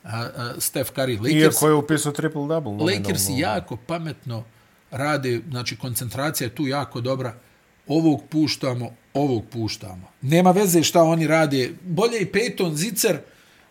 [0.03, 1.17] a, a, Steph Curry.
[1.17, 2.97] Lakers, Iako je upisao triple-double.
[2.97, 4.43] Lakers jako pametno
[4.91, 7.33] rade, znači koncentracija je tu jako dobra.
[7.87, 10.07] Ovog puštamo, ovog puštamo.
[10.21, 11.73] Nema veze šta oni rade.
[11.83, 13.19] Bolje i Peyton Zicer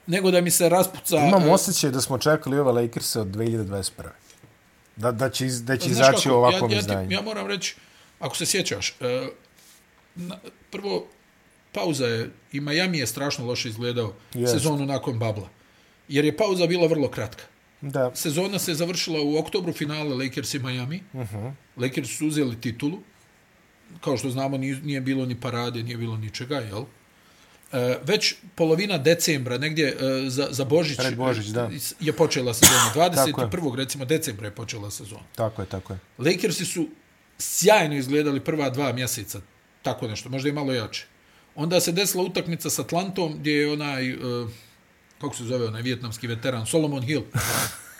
[0.07, 1.17] nego da mi se raspuca...
[1.17, 3.91] Imam uh, osjećaj da smo čekali ove Lakers od 2021.
[4.97, 7.11] Da, da će, da će izaći ovakvom ja, ja, izdanju.
[7.11, 7.77] Ja moram reći,
[8.21, 9.29] ako se sjećaš, uh,
[10.15, 10.39] na,
[10.71, 11.07] prvo,
[11.73, 14.53] pauza je, i Miami je strašno loše izgledao Jest.
[14.53, 15.49] sezonu nakon Babla
[16.11, 17.45] jer je pauza bila vrlo kratka.
[17.81, 18.11] Da.
[18.15, 21.03] Sezona se završila u oktobru finale Lakers i Miami.
[21.13, 21.37] Uh mhm.
[21.37, 21.53] -huh.
[21.77, 22.99] Lakers su uzeli titulu.
[24.01, 26.85] Kao što znamo, nije bilo ni parade, nije bilo ničega, jel?
[27.73, 31.71] E, već polovina decembra, negdje e, za, za Božić, Pred Božić da.
[32.01, 32.93] je počela sezona.
[32.95, 33.75] 21.
[33.75, 35.23] recimo decembra je počela sezona.
[35.37, 35.99] Tako je, tako je.
[36.19, 36.89] Lakersi su
[37.41, 39.41] sjajno izgledali prva dva mjeseca.
[39.83, 41.07] Tako nešto, možda i malo jače.
[41.55, 44.15] Onda se desila utakmica s Atlantom, gdje je onaj...
[44.15, 44.51] Uh,
[45.21, 47.23] kako se zove onaj vijetnamski veteran, Solomon Hill,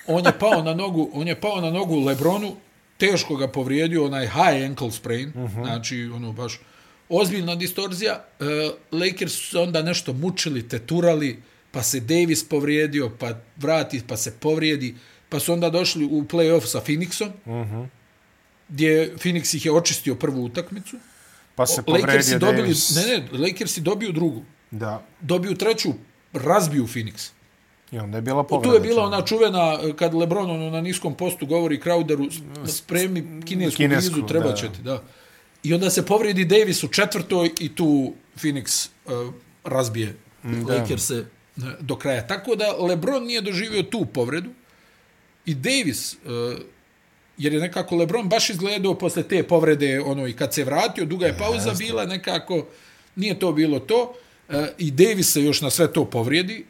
[0.07, 2.57] on je pao na nogu, on je pao na nogu Lebronu,
[2.99, 5.61] teško ga povrijedio, onaj high ankle sprain, uh mhm.
[5.61, 5.65] -huh.
[5.65, 6.61] znači ono baš
[7.09, 8.25] ozbiljna distorzija.
[8.41, 8.47] Uh,
[9.01, 14.33] Lakers su se onda nešto mučili, teturali, pa se Davis povrijedio, pa vrati, pa se
[14.41, 14.95] povrijedi,
[15.29, 17.77] pa su onda došli u playoff sa Phoenixom, uh mhm.
[17.77, 17.87] -huh.
[18.71, 20.97] Gdje Phoenix ih je očistio prvu utakmicu.
[21.55, 22.97] Pa se povrijedio dobili, Davis.
[22.97, 24.43] Ne, ne, Lakersi dobiju drugu.
[24.71, 25.07] Da.
[25.21, 25.93] Dobiju treću,
[26.33, 27.31] razbiju Phoenix.
[27.93, 28.71] I onda je bila povreda.
[28.71, 33.77] Tu je bila ona čuvena, kad Lebron ono, na niskom postu govori Crowderu, spremi kinesku,
[33.77, 35.03] kinesku blizu, treba će ti, da.
[35.63, 40.75] I onda se povredi Davis u četvrtoj i tu Phoenix uh, razbije da.
[40.75, 41.25] Lakers se
[41.57, 42.27] uh, do kraja.
[42.27, 44.51] Tako da Lebron nije doživio tu povredu
[45.47, 46.59] i Davis, uh,
[47.41, 51.27] jer je nekako Lebron baš izgledao posle te povrede, ono, i kad se vratio, duga
[51.27, 52.67] je pauza bila, nekako
[53.17, 54.15] nije to bilo to.
[54.49, 56.65] E, i Davis se još na sve to povrijedi,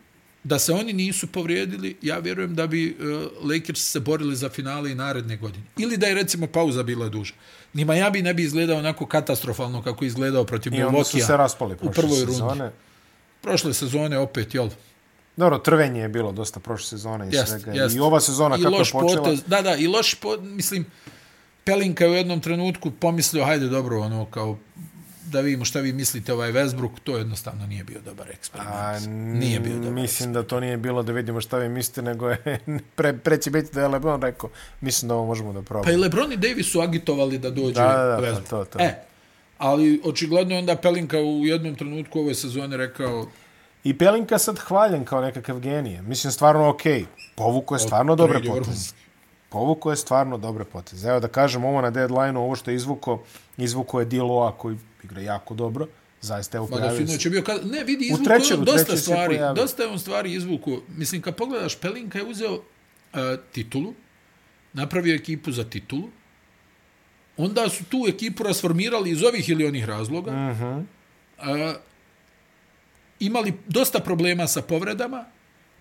[0.45, 4.93] da se oni nisu povrijedili, ja vjerujem da bi uh, Lakers se borili za finale
[4.93, 5.65] i naredne godine.
[5.79, 7.35] Ili da je recimo pauza bila duža.
[7.73, 11.91] Ni Miami ne bi izgledao onako katastrofalno kako je izgledao protiv Milwaukee se raspali u
[11.91, 12.61] prvoj sezone.
[12.61, 12.75] rundi.
[13.41, 14.69] Prošle sezone opet, jel?
[15.41, 17.73] Dobro, trvenje je bilo dosta prošle sezone i jest, svega.
[17.73, 17.97] Jest.
[17.97, 19.23] I ova sezona I kako je počela...
[19.23, 20.87] Potez, da, da, i loš potez, mislim,
[21.65, 24.57] Pelinka je u jednom trenutku pomislio, hajde dobro, ono, kao
[25.25, 28.77] da vidimo šta vi mislite ovaj Westbrook, to jednostavno nije bio dobar eksperiment.
[28.77, 32.29] A, nije bio dobar Mislim da to nije bilo da vidimo šta vi mislite, nego
[32.29, 32.61] je
[32.97, 35.85] pre, pre će biti da je Lebron rekao, mislim da ovo možemo da probamo.
[35.85, 38.51] Pa i Lebron i Davis su agitovali da dođe da, da, da, Westbrook.
[38.51, 38.79] To, to.
[38.79, 38.95] E,
[39.59, 43.27] ali očigledno je onda Pelinka u jednom trenutku ove sezone rekao...
[43.85, 46.03] I Pelinka sad hvaljen kao nekakav genije.
[46.03, 47.01] Mislim, stvarno okej.
[47.01, 47.07] Okay.
[47.37, 48.93] Povuko je stvarno dobre poteze.
[49.49, 51.09] Povuko je stvarno dobre poteze.
[51.09, 53.23] Evo da kažem ovo na deadline ovo što je izvuko,
[53.57, 55.87] izvuko je Diloa koji igra jako dobro.
[56.21, 57.29] Zaista je pojavio se.
[57.29, 57.67] Je bio kad...
[57.67, 59.39] Ne, vidi, izvuku trećem, dosta stvari.
[59.55, 60.79] Dosta je on stvari izvuku.
[60.89, 62.61] Mislim, kad pogledaš, Pelinka je uzeo uh,
[63.53, 63.95] titulu,
[64.73, 66.09] napravio ekipu za titulu,
[67.37, 70.79] onda su tu ekipu rasformirali iz ovih ili onih razloga, uh -huh.
[70.79, 71.77] uh,
[73.21, 75.25] imali dosta problema sa povredama,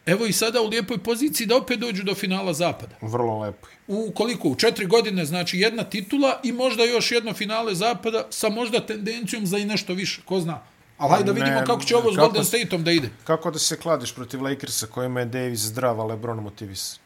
[0.05, 2.95] Evo i sada u lijepoj poziciji da opet dođu do finala Zapada.
[3.01, 3.67] Vrlo lepo.
[3.87, 4.49] U koliko?
[4.49, 9.45] U četiri godine, znači jedna titula i možda još jedno finale Zapada sa možda tendencijom
[9.45, 10.21] za i nešto više.
[10.25, 10.61] Ko zna?
[10.97, 13.09] Ali hajde da vidimo ne, kako će ovo s Golden State-om da ide.
[13.23, 16.99] Kako da se kladiš protiv Lakersa kojima je Davis zdrav, a Lebron motivis?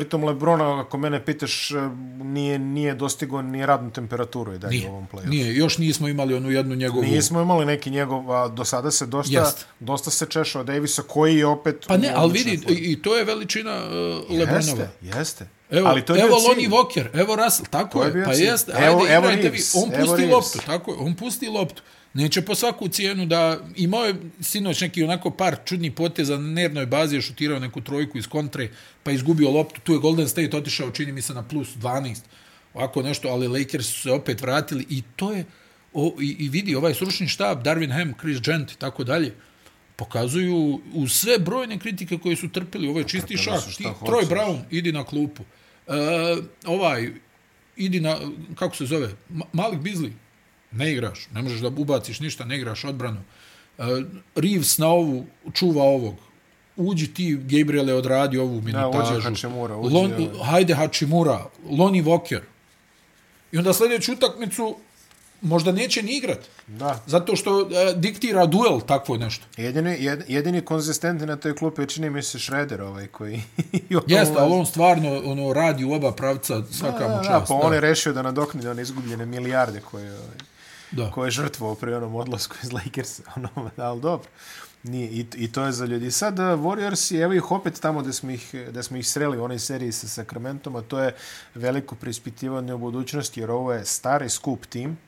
[0.00, 1.70] Pritom Lebrona, ako mene pitaš,
[2.22, 5.28] nije, nije dostigo ni radnu temperaturu i dalje nije, u ovom playu.
[5.28, 7.02] Nije, još nismo imali onu jednu njegovu...
[7.02, 9.66] Nismo imali neki njegov, a do sada se dosta, Jest.
[9.80, 11.84] dosta se češao Davisa, koji je opet...
[11.88, 14.88] Pa ne, ali vidi, i to je veličina uh, Lebronova.
[15.02, 15.46] Jeste, jeste.
[15.70, 18.86] Evo, ali to je evo Lonnie Walker, evo Russell, tako je, je pa jeste, ajde,
[18.86, 21.82] evo, evo igrajte vi, on pusti loptu, tako je, on pusti loptu.
[22.14, 26.86] Neće po svaku cijenu da imao je sinoć neki onako par čudnih poteza na nervnoj
[26.86, 28.68] bazi, je šutirao neku trojku iz kontre,
[29.02, 29.80] pa izgubio loptu.
[29.80, 32.18] Tu je Golden State otišao, čini mi se, na plus 12.
[32.74, 35.44] Ovako nešto, ali Lakers su se opet vratili i to je,
[35.92, 39.34] o, i, i vidi, ovaj sručni štab, Darvin Ham, Chris Gent i tako dalje,
[39.96, 43.60] pokazuju u sve brojne kritike koje su trpili, ovo je čisti šak.
[43.76, 45.42] Ti, Troy Brown, idi na klupu.
[45.86, 45.94] Uh,
[46.64, 47.12] ovaj,
[47.76, 48.18] idi na,
[48.54, 49.10] kako se zove,
[49.52, 50.10] Malik Beasley,
[50.72, 53.20] ne igraš, ne možeš da ubaciš ništa, ne igraš odbranu.
[53.78, 53.86] Uh,
[54.34, 56.14] Reeves na ovu, čuva ovog.
[56.76, 59.14] Uđi ti, Gabriel je odradio ovu minutažu.
[59.14, 59.76] Da, Hačimura.
[59.76, 60.12] Uđi, Lon,
[60.44, 62.40] hajde Hačimura, Lonnie Walker.
[63.52, 64.76] I onda sljedeću utakmicu
[65.40, 66.38] možda neće ni igrat.
[66.66, 67.02] Da.
[67.06, 69.46] Zato što uh, diktira duel takvo nešto.
[69.56, 73.42] Jedini, jed, jedini konzistentni na toj klupi čini mi se Šreder ovaj koji...
[74.06, 77.28] Jeste, ali on stvarno ono, radi u oba pravca svaka mu čast.
[77.28, 80.12] Da, pa on je rešio da nadokni one izgubljene milijarde koje...
[80.12, 80.49] Ovaj
[80.90, 81.10] da.
[81.10, 84.28] ko je žrtvo pri onom odlasku iz Lakersa, ono, ali dobro.
[84.82, 86.10] Nije, i, I to je za ljudi.
[86.10, 89.44] Sad, eh, Warriors, evo ih opet tamo da smo ih, da smo ih sreli u
[89.44, 91.14] onoj seriji sa Sacramentom, a to je
[91.54, 94.98] veliko prispitivanje u budućnosti, jer ovo je stari skup tim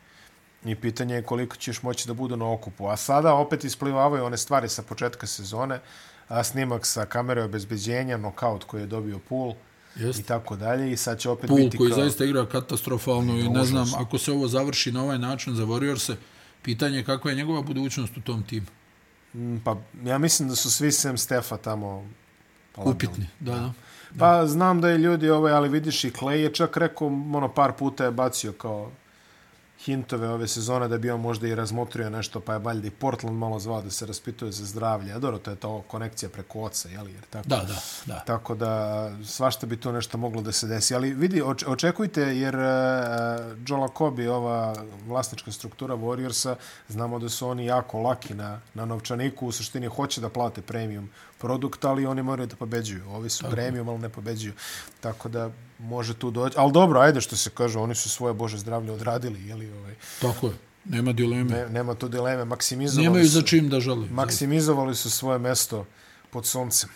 [0.64, 2.87] i pitanje je koliko ćeš moći da budu na okupu.
[2.89, 5.80] A sada opet isplivavaju one stvari sa početka sezone,
[6.28, 9.55] a snimak sa kamere obezbeđenja, nokaut koji je dobio pool,
[9.97, 10.20] Jest.
[10.20, 12.01] i tako dalje i sad će opet Pool biti koji kao...
[12.01, 16.14] zaista igra katastrofalno i ne znam ako se ovo završi na ovaj način za Warriors
[16.62, 18.66] pitanje je kakva je njegova budućnost u tom timu
[19.34, 22.09] mm, pa ja mislim da su svi sem Stefa tamo
[22.76, 23.72] upitni da, da.
[24.18, 27.72] Pa znam da je ljudi ovaj, ali vidiš i Clay je čak rekao, ono, par
[27.72, 28.90] puta je bacio kao,
[29.85, 33.39] hintove ove sezone da bi on možda i razmotrio nešto, pa je valjda i Portland
[33.39, 35.12] malo zvao da se raspituje za zdravlje.
[35.12, 37.09] A dobro, to je to konekcija preko oca, jel?
[37.09, 38.20] Jer tako, da, da, da.
[38.26, 40.95] Tako da svašta bi to nešto moglo da se desi.
[40.95, 42.62] Ali vidi, očekujte, jer uh,
[43.66, 44.74] Joe Lacobi, ova
[45.07, 46.55] vlasnička struktura Warriorsa,
[46.89, 51.11] znamo da su oni jako laki na, na novčaniku, u suštini hoće da plate premium
[51.43, 53.03] produkt, ali oni moraju da pobeđuju.
[53.11, 53.53] Ovi su tako.
[53.53, 54.53] premium, ali ne pobeđuju.
[55.01, 56.55] Tako da može tu doći.
[56.59, 59.49] Ali dobro, ajde što se kaže, oni su svoje Bože zdravlje odradili.
[59.49, 59.95] Jeli, ovaj.
[60.20, 60.53] Tako je.
[60.84, 61.51] Nema dileme.
[61.51, 62.45] Ne, nema tu dileme.
[62.45, 64.07] Maksimizovali Nemaju za čim da žele.
[64.11, 65.86] Maksimizovali su svoje mesto
[66.30, 66.90] pod suncem.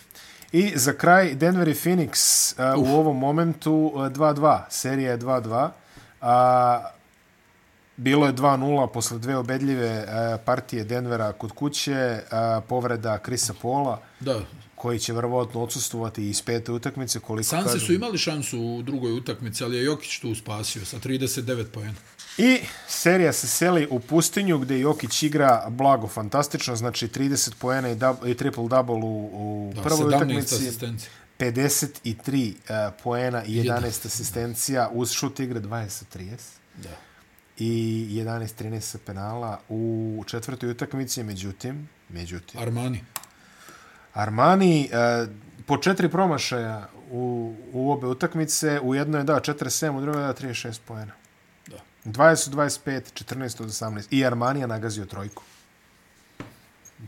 [0.52, 2.14] I za kraj, Denver i Phoenix
[2.74, 4.54] uh, u ovom momentu 2-2.
[4.54, 5.70] Uh, Serija je 2-2.
[6.20, 6.90] A,
[7.96, 12.20] bilo je 2-0 posle dve obedljive uh, partije Denvera kod kuće.
[12.22, 14.00] Uh, povreda Krisa Pola.
[14.20, 14.40] Da,
[14.76, 17.20] koji će verovatno odsustovati iz pete utakmice.
[17.20, 17.86] Koliko Sanse kažem...
[17.86, 21.94] su imali šansu u drugoj utakmici, ali je Jokić tu spasio sa 39 pojena.
[22.38, 27.94] I serija se seli u pustinju gdje Jokić igra blago, fantastično, znači 30 pojena i,
[27.94, 30.72] dub, i triple-double u, u da, prvoj utakmici.
[31.38, 36.36] 53 uh, poena i 11 asistencija uz šut igre 20-30.
[36.82, 37.05] Da.
[37.58, 42.60] I 11-13 sa penala u četvrtoj utakmici, međutim, međutim...
[42.60, 43.04] Armani.
[44.12, 45.26] Armani e,
[45.66, 50.26] po četiri promašaja u, u obe utakmice, u jednoj je da 47, u drugoj je
[50.26, 51.12] da 36 poena.
[51.66, 51.76] Da.
[52.04, 54.06] 20 25, 14 od 18.
[54.10, 55.42] I Armanija nagazio trojku.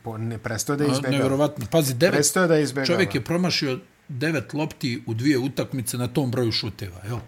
[0.03, 1.13] Po, ne, prestoje da izbjegava.
[1.13, 1.67] Nevjerovatno.
[1.71, 2.87] Pazi, devet, prestoje da izbjegava.
[2.87, 3.79] čovjek je promašio
[4.09, 7.01] devet lopti u dvije utakmice na tom broju šuteva.
[7.05, 7.19] Jel?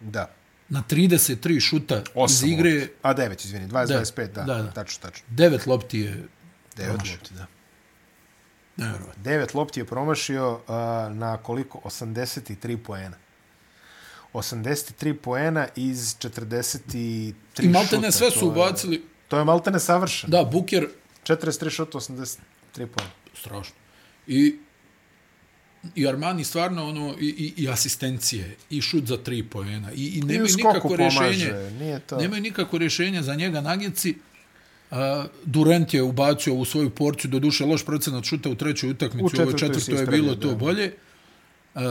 [0.00, 0.30] Da.
[0.68, 2.88] Na 33 šuta iz igre...
[3.02, 4.70] A 9, izvini, 20, 25, da, da, da.
[4.70, 5.26] tačno, tačno.
[5.30, 6.28] Devet lopti je
[6.76, 7.46] Devet lopti, da.
[9.16, 10.60] Devet lopti je promašio uh,
[11.16, 11.80] na koliko?
[11.84, 13.16] 83 poena.
[14.32, 17.62] 83 poena iz 43 šuta.
[17.62, 19.04] I maltene sve su ubacili.
[19.28, 20.30] To je maltene savršeno.
[20.30, 20.88] Da, Buker...
[21.24, 22.38] 43 šuta, 83
[22.74, 23.10] poena.
[23.34, 23.74] Strašno.
[24.26, 24.58] I,
[25.94, 29.92] i Armani stvarno ono, i, i, i asistencije, i šut za tri poena.
[29.92, 31.52] I, i nemaju nikako rješenje.
[31.78, 32.16] Nije to.
[32.16, 34.14] Nemaju nikako rješenje za njega nagjeci.
[34.90, 34.96] Uh,
[35.44, 39.42] Durant je ubacio u svoju porciju, do duše loš procenat šuta u trećoj utakmici, u
[39.42, 40.92] ovoj četvrtoj je bilo to bolje.
[41.74, 41.82] Uh,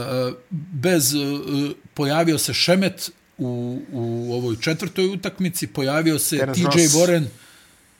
[0.72, 6.94] bez, uh, pojavio se Šemet u, u ovoj četvrtoj utakmici, pojavio se Terence TJ Ross.
[6.94, 7.24] Warren,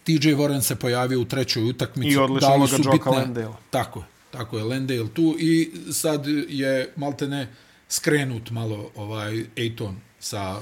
[0.04, 2.12] TJ Warren se pojavio u trećoj utakmici.
[2.12, 3.54] I odlično ga Lendale.
[3.70, 7.48] Tako je, tako je, Lendale tu i sad je maltene
[7.88, 10.60] skrenut malo ovaj Ejton sa...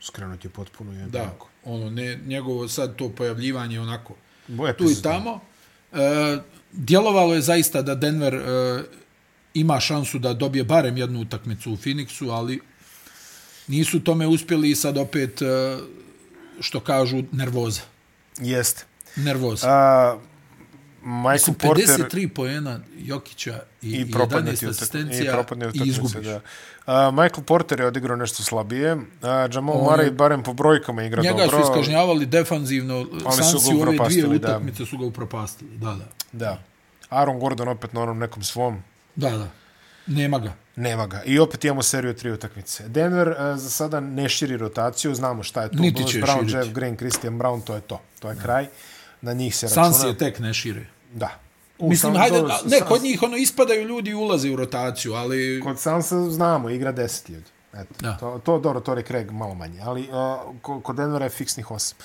[0.00, 1.48] Skrenut je potpuno jednako.
[1.64, 4.14] Da, ono, ne, njegovo sad to pojavljivanje onako
[4.78, 5.40] tu i tamo.
[5.92, 6.38] E,
[6.72, 8.82] djelovalo je zaista da Denver e,
[9.54, 12.60] ima šansu da dobije barem jednu utakmicu u Phoenixu, ali
[13.66, 15.76] nisu tome uspjeli i sad opet, e,
[16.60, 17.80] što kažu, nervoza.
[18.38, 18.84] Jeste.
[19.16, 19.66] Nervoza.
[19.68, 20.18] A,
[21.06, 21.84] Michael 53 Porter...
[21.86, 25.44] 53 pojena Jokića i, i 11 asistencija
[25.74, 26.26] i, i izgubiš.
[26.26, 26.40] Da.
[26.86, 28.94] Uh, Michael Porter je odigrao nešto slabije.
[28.94, 29.02] Uh,
[29.52, 31.58] Jamal On, Murray barem po brojkama igra njega dobro.
[31.58, 33.06] Njega su iskažnjavali defanzivno.
[33.36, 34.86] Sansi u ove dvije utakmice da.
[34.86, 35.78] su ga upropastili.
[35.78, 36.06] Da, da.
[36.32, 36.62] Da.
[37.08, 38.82] Aaron Gordon opet na onom nekom svom.
[39.16, 39.48] Da, da.
[40.06, 40.52] Nema ga.
[40.76, 41.22] Nema ga.
[41.24, 42.88] I opet imamo seriju tri utakmice.
[42.88, 45.14] Denver uh, za sada ne širi rotaciju.
[45.14, 45.78] Znamo šta je to.
[45.78, 46.56] Niti će Brown, širiti.
[46.56, 48.00] Jeff Green, Christian Brown, to je to.
[48.20, 48.42] To je da.
[48.42, 48.66] kraj.
[49.20, 49.92] Na njih se računa.
[49.92, 50.86] Sansi je tek ne šire.
[51.14, 51.30] Da.
[51.78, 55.60] U Mislim, San, hajde, ne, kod njih ono ispadaju ljudi i ulaze u rotaciju, ali...
[55.64, 57.50] Kod Sansa znamo, igra deset ljudi.
[57.74, 58.16] Eto, da.
[58.16, 60.08] to, to, dobro, to je Craig malo manje, ali
[60.62, 61.98] uh, kod Denvera je fiksnih osam.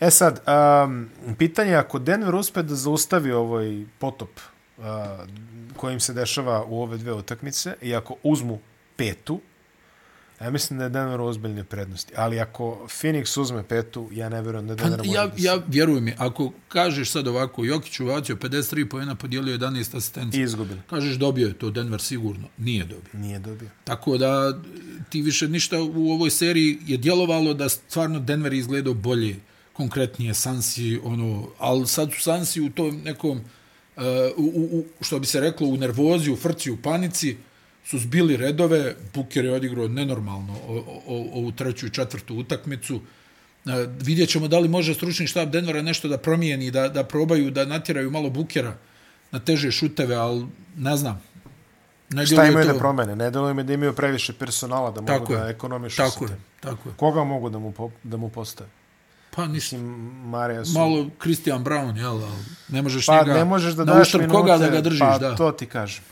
[0.00, 0.42] E sad,
[0.84, 4.30] um, pitanje je ako Denver uspe da zaustavi ovaj potop
[4.78, 4.84] uh,
[5.76, 8.58] kojim se dešava u ove dve utakmice i ako uzmu
[8.96, 9.40] petu,
[10.40, 11.34] Ja mislim da je Denver u
[11.68, 12.12] prednosti.
[12.16, 16.04] Ali ako Phoenix uzme petu, ja ne vjerujem da je Denver pa, ja, ja vjerujem
[16.04, 20.40] mi, ako kažeš sad ovako, Jokić uvacio 53 pojena, podijelio 11 asistencija.
[20.40, 20.80] I izgubili.
[20.90, 22.48] Kažeš dobio je to Denver sigurno.
[22.58, 23.10] Nije dobio.
[23.12, 23.68] Nije dobio.
[23.84, 24.60] Tako da
[25.10, 29.36] ti više ništa u ovoj seriji je djelovalo da stvarno Denver izgledao bolje,
[29.72, 33.40] konkretnije Sansi, ono, ali sad su Sansi u tom nekom,
[33.96, 34.02] uh,
[34.36, 37.36] u, u, što bi se reklo, u nervozi, u frci, u panici,
[37.86, 40.54] su zbili redove, Buker je odigrao nenormalno
[41.06, 43.00] ovu treću i četvrtu utakmicu.
[43.66, 43.70] E,
[44.00, 47.64] vidjet ćemo da li može stručni štab Denvera nešto da promijeni, da, da probaju da
[47.64, 48.76] natjeraju malo Bukera
[49.30, 51.22] na teže šuteve, ali ne znam.
[52.10, 52.72] Ne Šta imaju to...
[52.72, 53.16] da promene?
[53.16, 56.88] Ne deluje mi da imaju previše personala da mogu tako da ekonomišu tako je, tako
[56.88, 56.94] je.
[56.96, 58.70] Koga mogu da mu, po, da mu postave?
[59.36, 59.76] Pa ništa.
[60.24, 60.72] Marija su...
[60.72, 62.20] Malo Christian Brown, jel?
[62.68, 63.34] Ne možeš pa, njega...
[63.34, 65.36] ne možeš da daš minute, koga da ga držiš, pa, da.
[65.36, 66.02] to ti kažem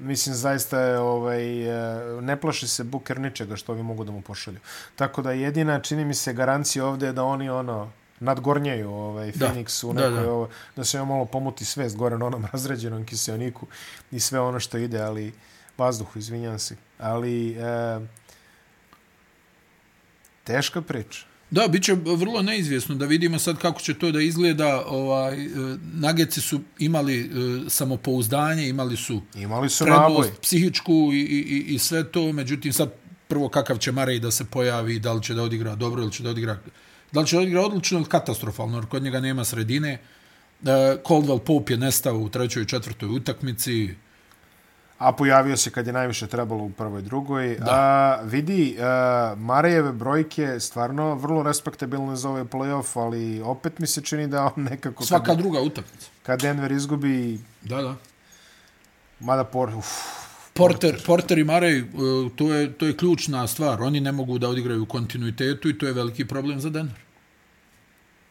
[0.00, 4.22] mislim zaista je ovaj e, ne plaši se Buker ničega što vi mogu da mu
[4.22, 4.58] pošalju.
[4.96, 7.90] Tako da jedina čini mi se garancija ovdje je da oni ono
[8.20, 9.46] nadgornjaju ovaj da.
[9.46, 10.32] Phoenix u nekoj da, da.
[10.32, 13.66] Ovo, da se malo pomuti svest gore na onom razređenom kiseoniku
[14.10, 15.32] i sve ono što ide, ali
[15.78, 16.76] vazduhu, izvinjam se.
[16.98, 18.00] Ali e,
[20.44, 21.31] teška priča.
[21.52, 24.84] Da, bit će vrlo neizvjesno da vidimo sad kako će to da izgleda.
[24.86, 25.48] Ovaj, e,
[25.94, 27.28] nageci su imali e,
[27.70, 32.32] samopouzdanje, imali su, imali su prednost psihičku i, i, i sve to.
[32.32, 32.92] Međutim, sad
[33.28, 36.22] prvo kakav će Marej da se pojavi, da li će da odigra dobro ili će
[36.22, 36.58] da odigra,
[37.12, 39.92] da li će da odigra odlično ili katastrofalno, jer kod njega nema sredine.
[39.92, 40.00] E,
[41.04, 43.94] Coldwell Pope je nestao u trećoj i četvrtoj utakmici
[45.02, 47.56] a pojavio se kad je najviše trebalo u prvoj i drugoj.
[47.58, 47.66] Da.
[47.70, 54.02] A, vidi, a, Marejeve brojke stvarno vrlo respektabilne za ovaj playoff, ali opet mi se
[54.02, 55.04] čini da on nekako...
[55.04, 56.10] Svaka kad, druga utakmica.
[56.22, 57.40] Kad Denver izgubi...
[57.62, 57.94] Da, da.
[59.20, 59.74] Mada por...
[59.74, 59.86] Uf,
[60.54, 61.84] Porter, Porter i Marej, e,
[62.36, 63.82] to je, to je ključna stvar.
[63.82, 67.00] Oni ne mogu da odigraju kontinuitetu i to je veliki problem za Denver.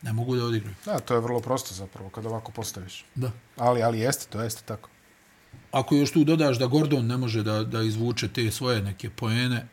[0.01, 0.75] Ne mogu da odigraju.
[0.85, 3.05] Da, to je vrlo prosto zapravo, kad ovako postaviš.
[3.15, 3.31] Da.
[3.57, 4.90] Ali, ali jeste, to jeste tako
[5.71, 9.67] ako još tu dodaš da Gordon ne može da, da izvuče te svoje neke poene.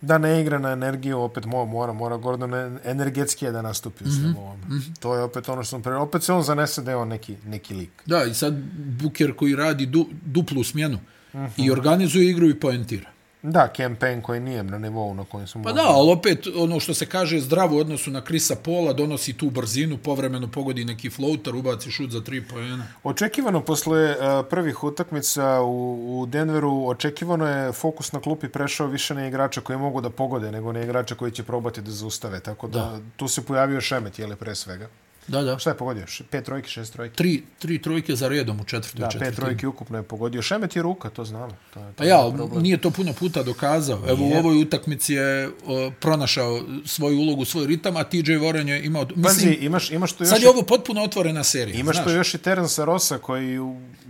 [0.00, 4.56] Da ne igra na energiju, opet mora, mora, mora Gordon energetski da nastupi mm -hmm.
[4.68, 4.98] Mm -hmm.
[5.00, 5.94] To je opet ono što sam pre...
[5.94, 7.90] Opet se on zanese da je on neki, neki lik.
[8.06, 8.54] Da, i sad
[9.02, 11.50] Buker koji radi du, duplu smjenu mm -hmm.
[11.56, 13.10] i organizuje igru i poentira.
[13.42, 15.62] Da, campaign koji nije na nivou na kojem smo...
[15.62, 19.32] Pa da, ali opet ono što se kaže zdravo u odnosu na Krisa Pola, donosi
[19.32, 22.86] tu brzinu, povremeno pogodi neki floater, ubaci šut za tri pojena.
[23.04, 29.14] Očekivano posle uh, prvih utakmica u, u Denveru, očekivano je fokus na klupi prešao više
[29.14, 32.40] na igrača koji mogu da pogode nego na igrača koji će probati da zaustave.
[32.40, 33.00] Tako da, da.
[33.16, 34.88] tu se pojavio Šemet, jele pre svega.
[35.30, 35.58] Da, da.
[35.58, 36.04] Šta je pogodio?
[36.30, 37.14] Pet trojke, šest trojke?
[37.14, 39.18] Tri, tri trojke za redom u četvrtoj četvrti.
[39.18, 40.42] Da, pet trojke ukupno je pogodio.
[40.42, 41.56] Šemet je ruka, to znamo.
[41.74, 44.02] To je, to pa ja, nije to puno puta dokazao.
[44.08, 44.36] Evo nije.
[44.36, 49.04] u ovoj utakmici je o, pronašao svoju ulogu, svoj ritam, a TJ Warren je imao...
[49.04, 50.30] Mislim, Pazi, imaš, imaš to još...
[50.30, 51.78] Sad je ovo potpuno otvorena serija.
[51.78, 52.06] Imaš znaš.
[52.06, 53.58] to još i Terence Rosa koji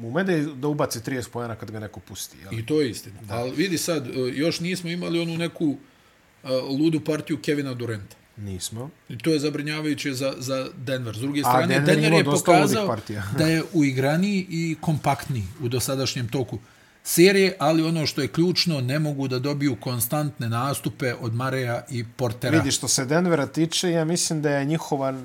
[0.02, 2.36] umede da ubaci 30 pojena kad ga neko pusti.
[2.42, 2.60] Jel?
[2.60, 3.20] I to je istina.
[3.22, 3.34] Da.
[3.34, 6.50] Ali vidi sad, još nismo imali onu neku uh,
[6.80, 8.19] ludu partiju Kevina Durenta.
[8.40, 8.90] Nismo.
[9.08, 11.16] I to je zabrinjavajuće za, za Denver.
[11.16, 12.96] S druge strane, Denver, Denver je pokazao
[13.38, 16.58] da je uigraniji i kompaktniji u dosadašnjem toku
[17.04, 22.04] serije, ali ono što je ključno, ne mogu da dobiju konstantne nastupe od Mareja i
[22.16, 22.58] Portera.
[22.58, 25.20] Vidi, što se Denvera tiče, ja mislim da je njihova uh,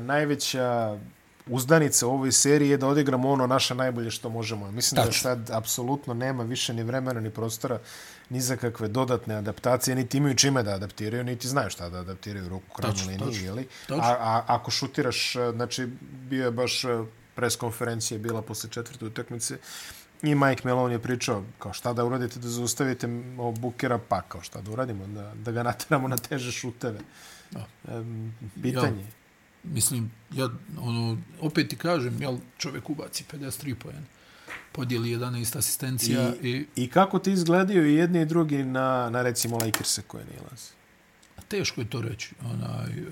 [0.00, 0.98] najveća
[1.46, 4.70] uzdanica u ovoj seriji je da odigramo ono naše najbolje što možemo.
[4.70, 5.10] Mislim Tačno.
[5.10, 7.78] da sad apsolutno nema više ni vremena ni prostora
[8.30, 12.48] ni za kakve dodatne adaptacije, niti imaju čime da adaptiraju, niti znaju šta da adaptiraju
[12.48, 13.44] ruku krajnju liniji.
[13.44, 13.68] Jeli?
[13.88, 15.88] A, a, ako šutiraš, znači
[16.28, 16.82] bio je baš
[17.34, 19.58] pres konferencija bila posle četvrte utakmice
[20.22, 23.08] i Mike Malone je pričao kao šta da uradite da zaustavite
[23.58, 26.98] Bukera, pa kao šta da uradimo, da, da ga nateramo na teže šuteve.
[27.50, 27.66] Da.
[27.88, 28.04] E,
[28.62, 29.02] pitanje.
[29.02, 29.08] Ja,
[29.64, 30.48] mislim, ja
[30.80, 34.13] ono, opet ti kažem, jel, čovjek ubaci 53 pojene
[34.74, 36.32] podijeli 11 asistencija.
[36.42, 36.66] I, i...
[36.76, 40.70] I kako ti izgledaju i jedni i drugi na, na recimo Lakers-e koje nije lazi?
[41.48, 42.34] Teško je to reći.
[42.44, 43.06] Onaj, uh,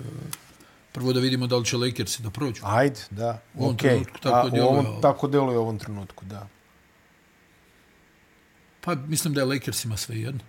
[0.91, 2.61] prvo da vidimo da li će Lakersi da prođu.
[2.65, 3.41] Ajde, da.
[3.53, 3.79] U ovom okay.
[3.79, 4.79] trenutku tako djeluje.
[4.79, 6.47] Ovom, tako djeluje u ovom trenutku, da.
[8.81, 10.41] Pa mislim da je Lakersima sve jedno.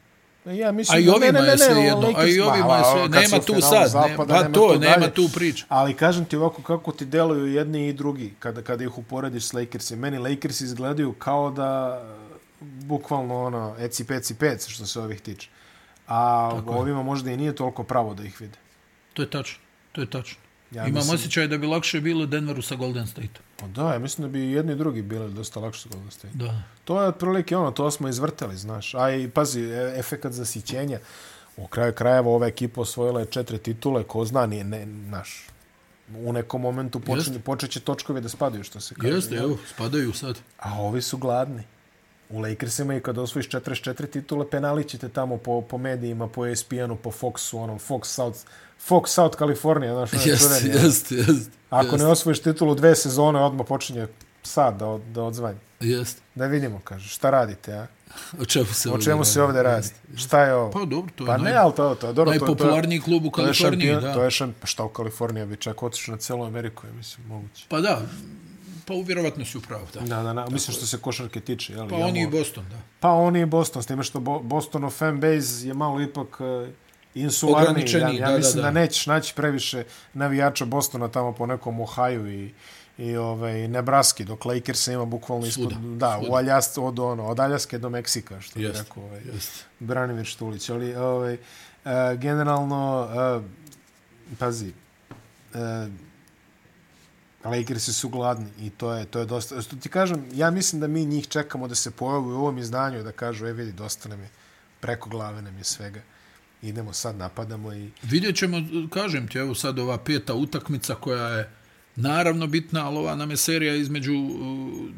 [0.45, 2.13] Ja mislim a i ovima ne, ne, je sve jedno.
[2.17, 3.91] A i ovima je sve Nema tu sad.
[3.91, 5.65] Zapada, pa to, nema tu priča.
[5.69, 9.53] Ali kažem ti ovako kako ti deluju jedni i drugi kada, kada ih uporediš s
[9.53, 9.97] Lakersi.
[9.97, 12.03] Meni Lakers izgledaju kao da
[12.61, 15.49] bukvalno ono eci peci pec što se ovih tiče.
[16.07, 17.05] A Tako ovima je.
[17.05, 18.59] možda i nije toliko pravo da ih vide.
[19.13, 19.59] To je tačno.
[19.93, 20.44] To je tačno.
[20.75, 21.15] Ja Imam mislim...
[21.15, 23.41] osjećaj da bi lakše bilo Denveru sa Golden State.
[23.57, 26.35] Pa da, ja mislim da bi jedni i drugi bili dosta lakše sa Golden State.
[26.35, 26.63] Da.
[26.85, 28.95] To je otprilike ono, to smo izvrtali, znaš.
[28.95, 30.99] A i pazi, e, efekat zasićenja.
[31.57, 35.47] U kraju krajeva ova ekipa osvojila je četiri titule, ko zna, nije, ne, naš,
[36.17, 39.15] u nekom momentu počinje, počeće točkovi da spadaju, što se kaže.
[39.15, 40.39] Jeste, evo, spadaju sad.
[40.59, 41.63] A ovi su gladni.
[42.31, 46.97] U Lakersima i kad osvojiš 44 titule, penali ćete tamo po, po medijima, po ESPN-u,
[46.97, 48.39] po Foxu, onom Fox South,
[48.89, 51.99] Fox South California, znaš, ono jest, jest, jest, Ako jest.
[51.99, 54.07] ne osvojiš titulu dve sezone, odmah počinje
[54.43, 55.59] sad da, da odzvanje.
[55.81, 56.23] Jest.
[56.35, 57.87] Da vidimo, kaže, šta radite, a?
[58.41, 59.89] O čemu se ovdje, o čemu se ovdje radi?
[60.17, 60.71] Šta je ovo?
[60.71, 61.53] Pa dobro, to je pa, naj...
[61.53, 62.31] ne, ali to, to je dobro.
[62.31, 64.15] Najpopularniji to, klub u Kaliforniji, to je da.
[64.15, 67.27] To je šampion, pa šta u Kaliforniji, bi čak otišao na celu Ameriku, je, mislim,
[67.27, 67.67] moguće.
[67.69, 68.03] Pa da,
[68.87, 70.01] pa uvjerovatno si upravo, da.
[70.01, 71.73] Da, da, da, mislim što se košarke tiče.
[71.73, 72.77] Jel, pa oni i Boston, da.
[73.01, 76.69] Pa oni i Boston, s time što Bostonov fanbase je malo ipak uh,
[77.15, 77.85] insularni.
[77.93, 78.73] Ja, ja da, mislim da, da.
[78.73, 82.51] da nećeš naći previše navijača Bostona tamo po nekom Ohio i
[82.99, 86.31] i ovaj Nebraska dok Lakers ima bukvalno ispod da svuda.
[86.31, 89.21] u Aljas od ono od Aljaske do Meksika što je rekao ovaj
[89.81, 93.09] Branimir Štulić ali ovaj uh, generalno
[93.39, 93.45] uh,
[94.39, 94.73] pazi
[95.55, 95.61] uh,
[97.45, 100.87] Lakersi su gladni i to je to je dosta što ti kažem ja mislim da
[100.87, 104.21] mi njih čekamo da se pojave u ovom izdanju da kažu e vidi dosta nam
[104.21, 104.29] je
[104.81, 106.01] preko glave nam je svega
[106.63, 108.57] idemo sad napadamo i vidjet ćemo
[108.91, 111.51] kažem ti evo sad ova peta utakmica koja je
[111.97, 114.13] naravno bitna, ali ova nam je serija između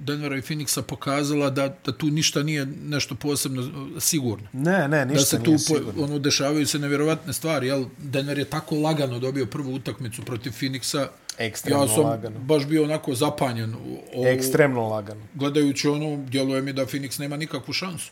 [0.05, 3.71] Denvera i Phoenixa pokazala da, da tu ništa nije nešto posebno
[4.01, 4.49] sigurno.
[4.53, 6.05] Ne, ne, ništa da se tu nije sigurno.
[6.05, 7.85] Ono, dešavaju se nevjerovatne stvari, jel?
[7.99, 11.07] Denver je tako lagano dobio prvu utakmicu protiv Phoenixa.
[11.39, 12.39] Ekstremno ja sam lagano.
[12.39, 13.75] baš bio onako zapanjen.
[14.15, 15.21] O, Ekstremno lagano.
[15.35, 18.11] Gledajući ono, djeluje mi da Phoenix nema nikakvu šansu.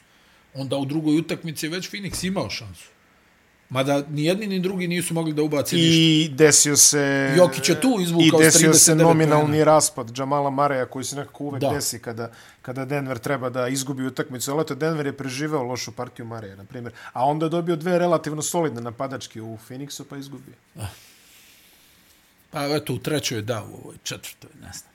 [0.55, 2.89] Onda u drugoj utakmici već Phoenix imao šansu.
[3.68, 5.97] Mada ni jedni ni drugi nisu mogli da ubaci ništa.
[5.97, 7.35] I desio se...
[7.37, 9.64] Jokić je tu izvukao I desio se nominalni pojena.
[9.64, 11.70] raspad Jamala Mareja koji se nekako uvek da.
[11.70, 12.31] desi kada,
[12.62, 14.53] kada Denver treba da izgubi utakmicu.
[14.53, 16.93] Ali to Denver je preživeo lošu partiju Mareja, na primjer.
[17.12, 20.55] A onda je dobio dve relativno solidne napadačke u Phoenixu pa izgubio.
[20.79, 20.87] Ah.
[22.55, 24.92] Pa eto, u trećoj da, u ovoj četvrtoj, ne znam.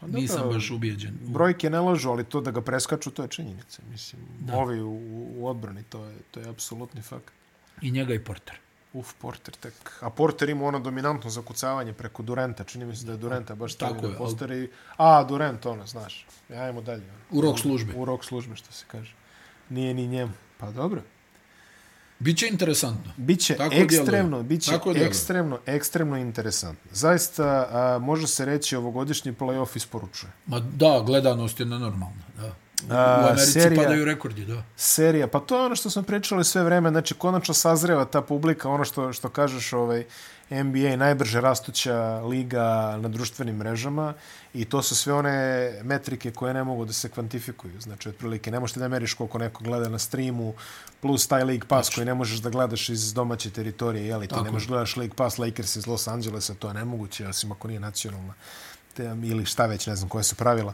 [0.00, 1.18] Pa, Nisam baš ubijeđen.
[1.20, 3.82] Brojke ne lažu, ali to da ga preskaču, to je činjenica.
[3.90, 4.56] Mislim, da.
[4.56, 4.98] ovi u,
[5.36, 7.32] u odbrani, to je, to je apsolutni fakt.
[7.82, 8.58] I njega i Porter.
[8.92, 9.74] Uf, Porter tek.
[10.00, 12.64] A Porter ima ono dominantno zakucavanje preko Durenta.
[12.64, 14.70] Čini mi se da je Durenta baš stavio na poster i...
[14.96, 16.26] A, Durent, ono, znaš.
[16.50, 17.02] Ajmo dalje.
[17.30, 17.92] U rok službe.
[17.96, 19.14] U rok službe, što se kaže.
[19.68, 20.32] Nije ni njemu.
[20.58, 21.02] Pa dobro.
[22.22, 23.12] Biće interesantno.
[23.16, 26.90] Biće Tako ekstremno, biće Tako ekstremno, ekstremno interesantno.
[26.92, 30.32] Zaista, a, može se reći, ovogodišnji play-off isporučuje.
[30.46, 32.22] Ma da, gledanost je nenormalna.
[32.36, 32.52] Da.
[32.90, 34.62] U Americi serija, padaju rekordi, da.
[34.76, 38.68] Serija, pa to je ono što smo pričali sve vreme, znači konačno sazreva ta publika,
[38.68, 40.04] ono što, što kažeš, ovaj,
[40.52, 44.14] NBA najbrže rastuća liga na društvenim mrežama
[44.54, 47.80] i to su sve one metrike koje ne mogu da se kvantifikuju.
[47.80, 50.54] Znači, otprilike, ne možete da meriš koliko neko gleda na streamu,
[51.00, 51.94] plus taj League Pass znači.
[51.94, 55.38] koji ne možeš da gledaš iz domaće teritorije, jeli, ti ne možeš gledaš League Pass
[55.38, 58.34] Lakers iz Los Angelesa, to je nemoguće, osim ako nije nacionalna
[59.00, 60.72] ili šta već, ne znam koje su pravila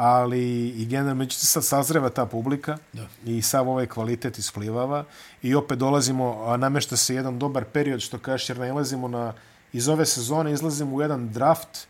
[0.00, 3.06] ali i generalno međutim sad sazreva ta publika da.
[3.24, 5.04] i sav ovaj kvalitet isplivava
[5.42, 9.32] i opet dolazimo, namešta se jedan dobar period što kažeš jer nailazimo na
[9.72, 11.86] iz ove sezone izlazimo u jedan draft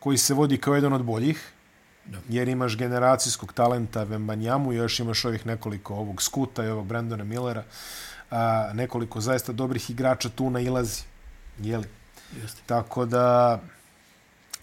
[0.00, 1.52] koji se vodi kao jedan od boljih
[2.06, 2.18] da.
[2.28, 7.24] jer imaš generacijskog talenta Vembanjamu i još imaš ovih nekoliko ovog Skuta i ovog Brandona
[7.24, 7.64] Millera
[8.30, 11.02] a, nekoliko zaista dobrih igrača tu nailazi
[11.58, 11.86] jeli?
[12.42, 12.62] Jeste.
[12.66, 13.60] tako da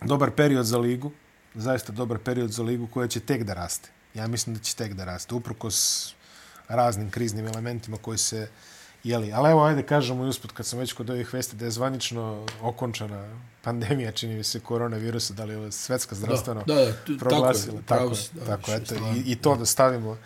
[0.02, 1.12] dobar period za ligu,
[1.56, 3.90] zaista dobar period za ligu koja će tek da raste.
[4.14, 6.14] Ja mislim da će tek da raste, uprkos
[6.68, 8.48] raznim kriznim elementima koji se
[9.04, 11.72] Jeli, ali evo, ajde kažemo i usput, kad sam već kod ovih vesti, da je
[11.72, 17.82] zvanično okončana pandemija, čini mi se, koronavirusa, da li je svetska zdravstveno da, da, proglasila.
[17.86, 20.18] Tako, tako, da, tako eto, i, i, to da stavimo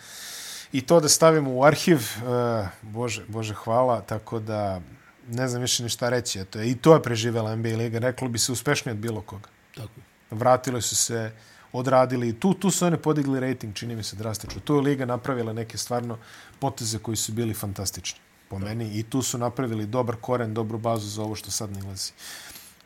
[0.72, 4.80] i to da stavimo u arhiv, uh, bože, bože, hvala, tako da
[5.28, 8.38] ne znam više ni šta reći, eto, i to je preživela NBA Liga, reklo bi
[8.38, 9.48] se uspešnije od bilo koga.
[9.76, 10.00] Tako.
[10.30, 11.32] Vratili su se,
[11.72, 14.60] odradili, tu, tu su one podigli rating, čini mi se drastično.
[14.60, 16.18] Tu je Liga napravila neke stvarno
[16.58, 21.08] poteze koji su bili fantastični po meni i tu su napravili dobar koren, dobru bazu
[21.08, 22.12] za ovo što sad nilazi.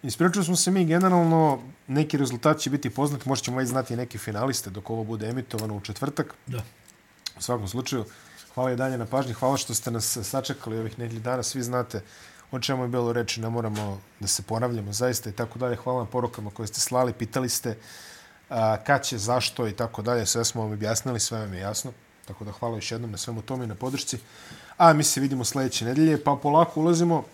[0.03, 4.19] Ispričali smo se mi generalno, neki rezultat će biti poznat, možda ćemo već znati neke
[4.19, 6.35] finaliste dok ovo bude emitovano u četvrtak.
[6.47, 6.63] Da.
[7.39, 8.05] U svakom slučaju,
[8.55, 12.03] hvala i dalje na pažnji, hvala što ste nas sačekali ovih nedelji dana, svi znate
[12.53, 15.77] o čemu je bilo reči, ne moramo da se ponavljamo zaista i tako dalje.
[15.77, 17.77] Hvala na porukama koje ste slali, pitali ste
[18.49, 21.93] a, kad će, zašto i tako dalje, sve smo vam objasnili, sve vam je jasno.
[22.27, 24.19] Tako da hvala još jednom na svemu tome i na podršci.
[24.77, 27.25] A mi se vidimo sljedeće nedelje, pa polako ulazimo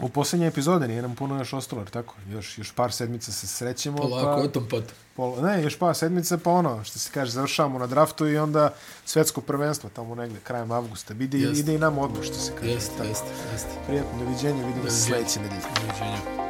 [0.00, 2.14] u posljednje epizode, nije nam puno još ostalo, tako?
[2.30, 3.96] Još, još par sedmica se srećemo.
[3.96, 4.84] Polako, pa, o tom pot.
[5.16, 8.74] Pol, ne, još par sedmica, pa ono, što se kaže, završavamo na draftu i onda
[9.04, 11.14] svetsko prvenstvo, tamo negdje, krajem avgusta.
[11.14, 12.70] Ide, ide i nam odmah, što se kaže.
[12.70, 13.70] Jeste, jeste, jeste.
[13.86, 15.62] Prijatno, doviđenje, vidimo se sljedeće nedelje.
[15.80, 16.43] Doviđenje.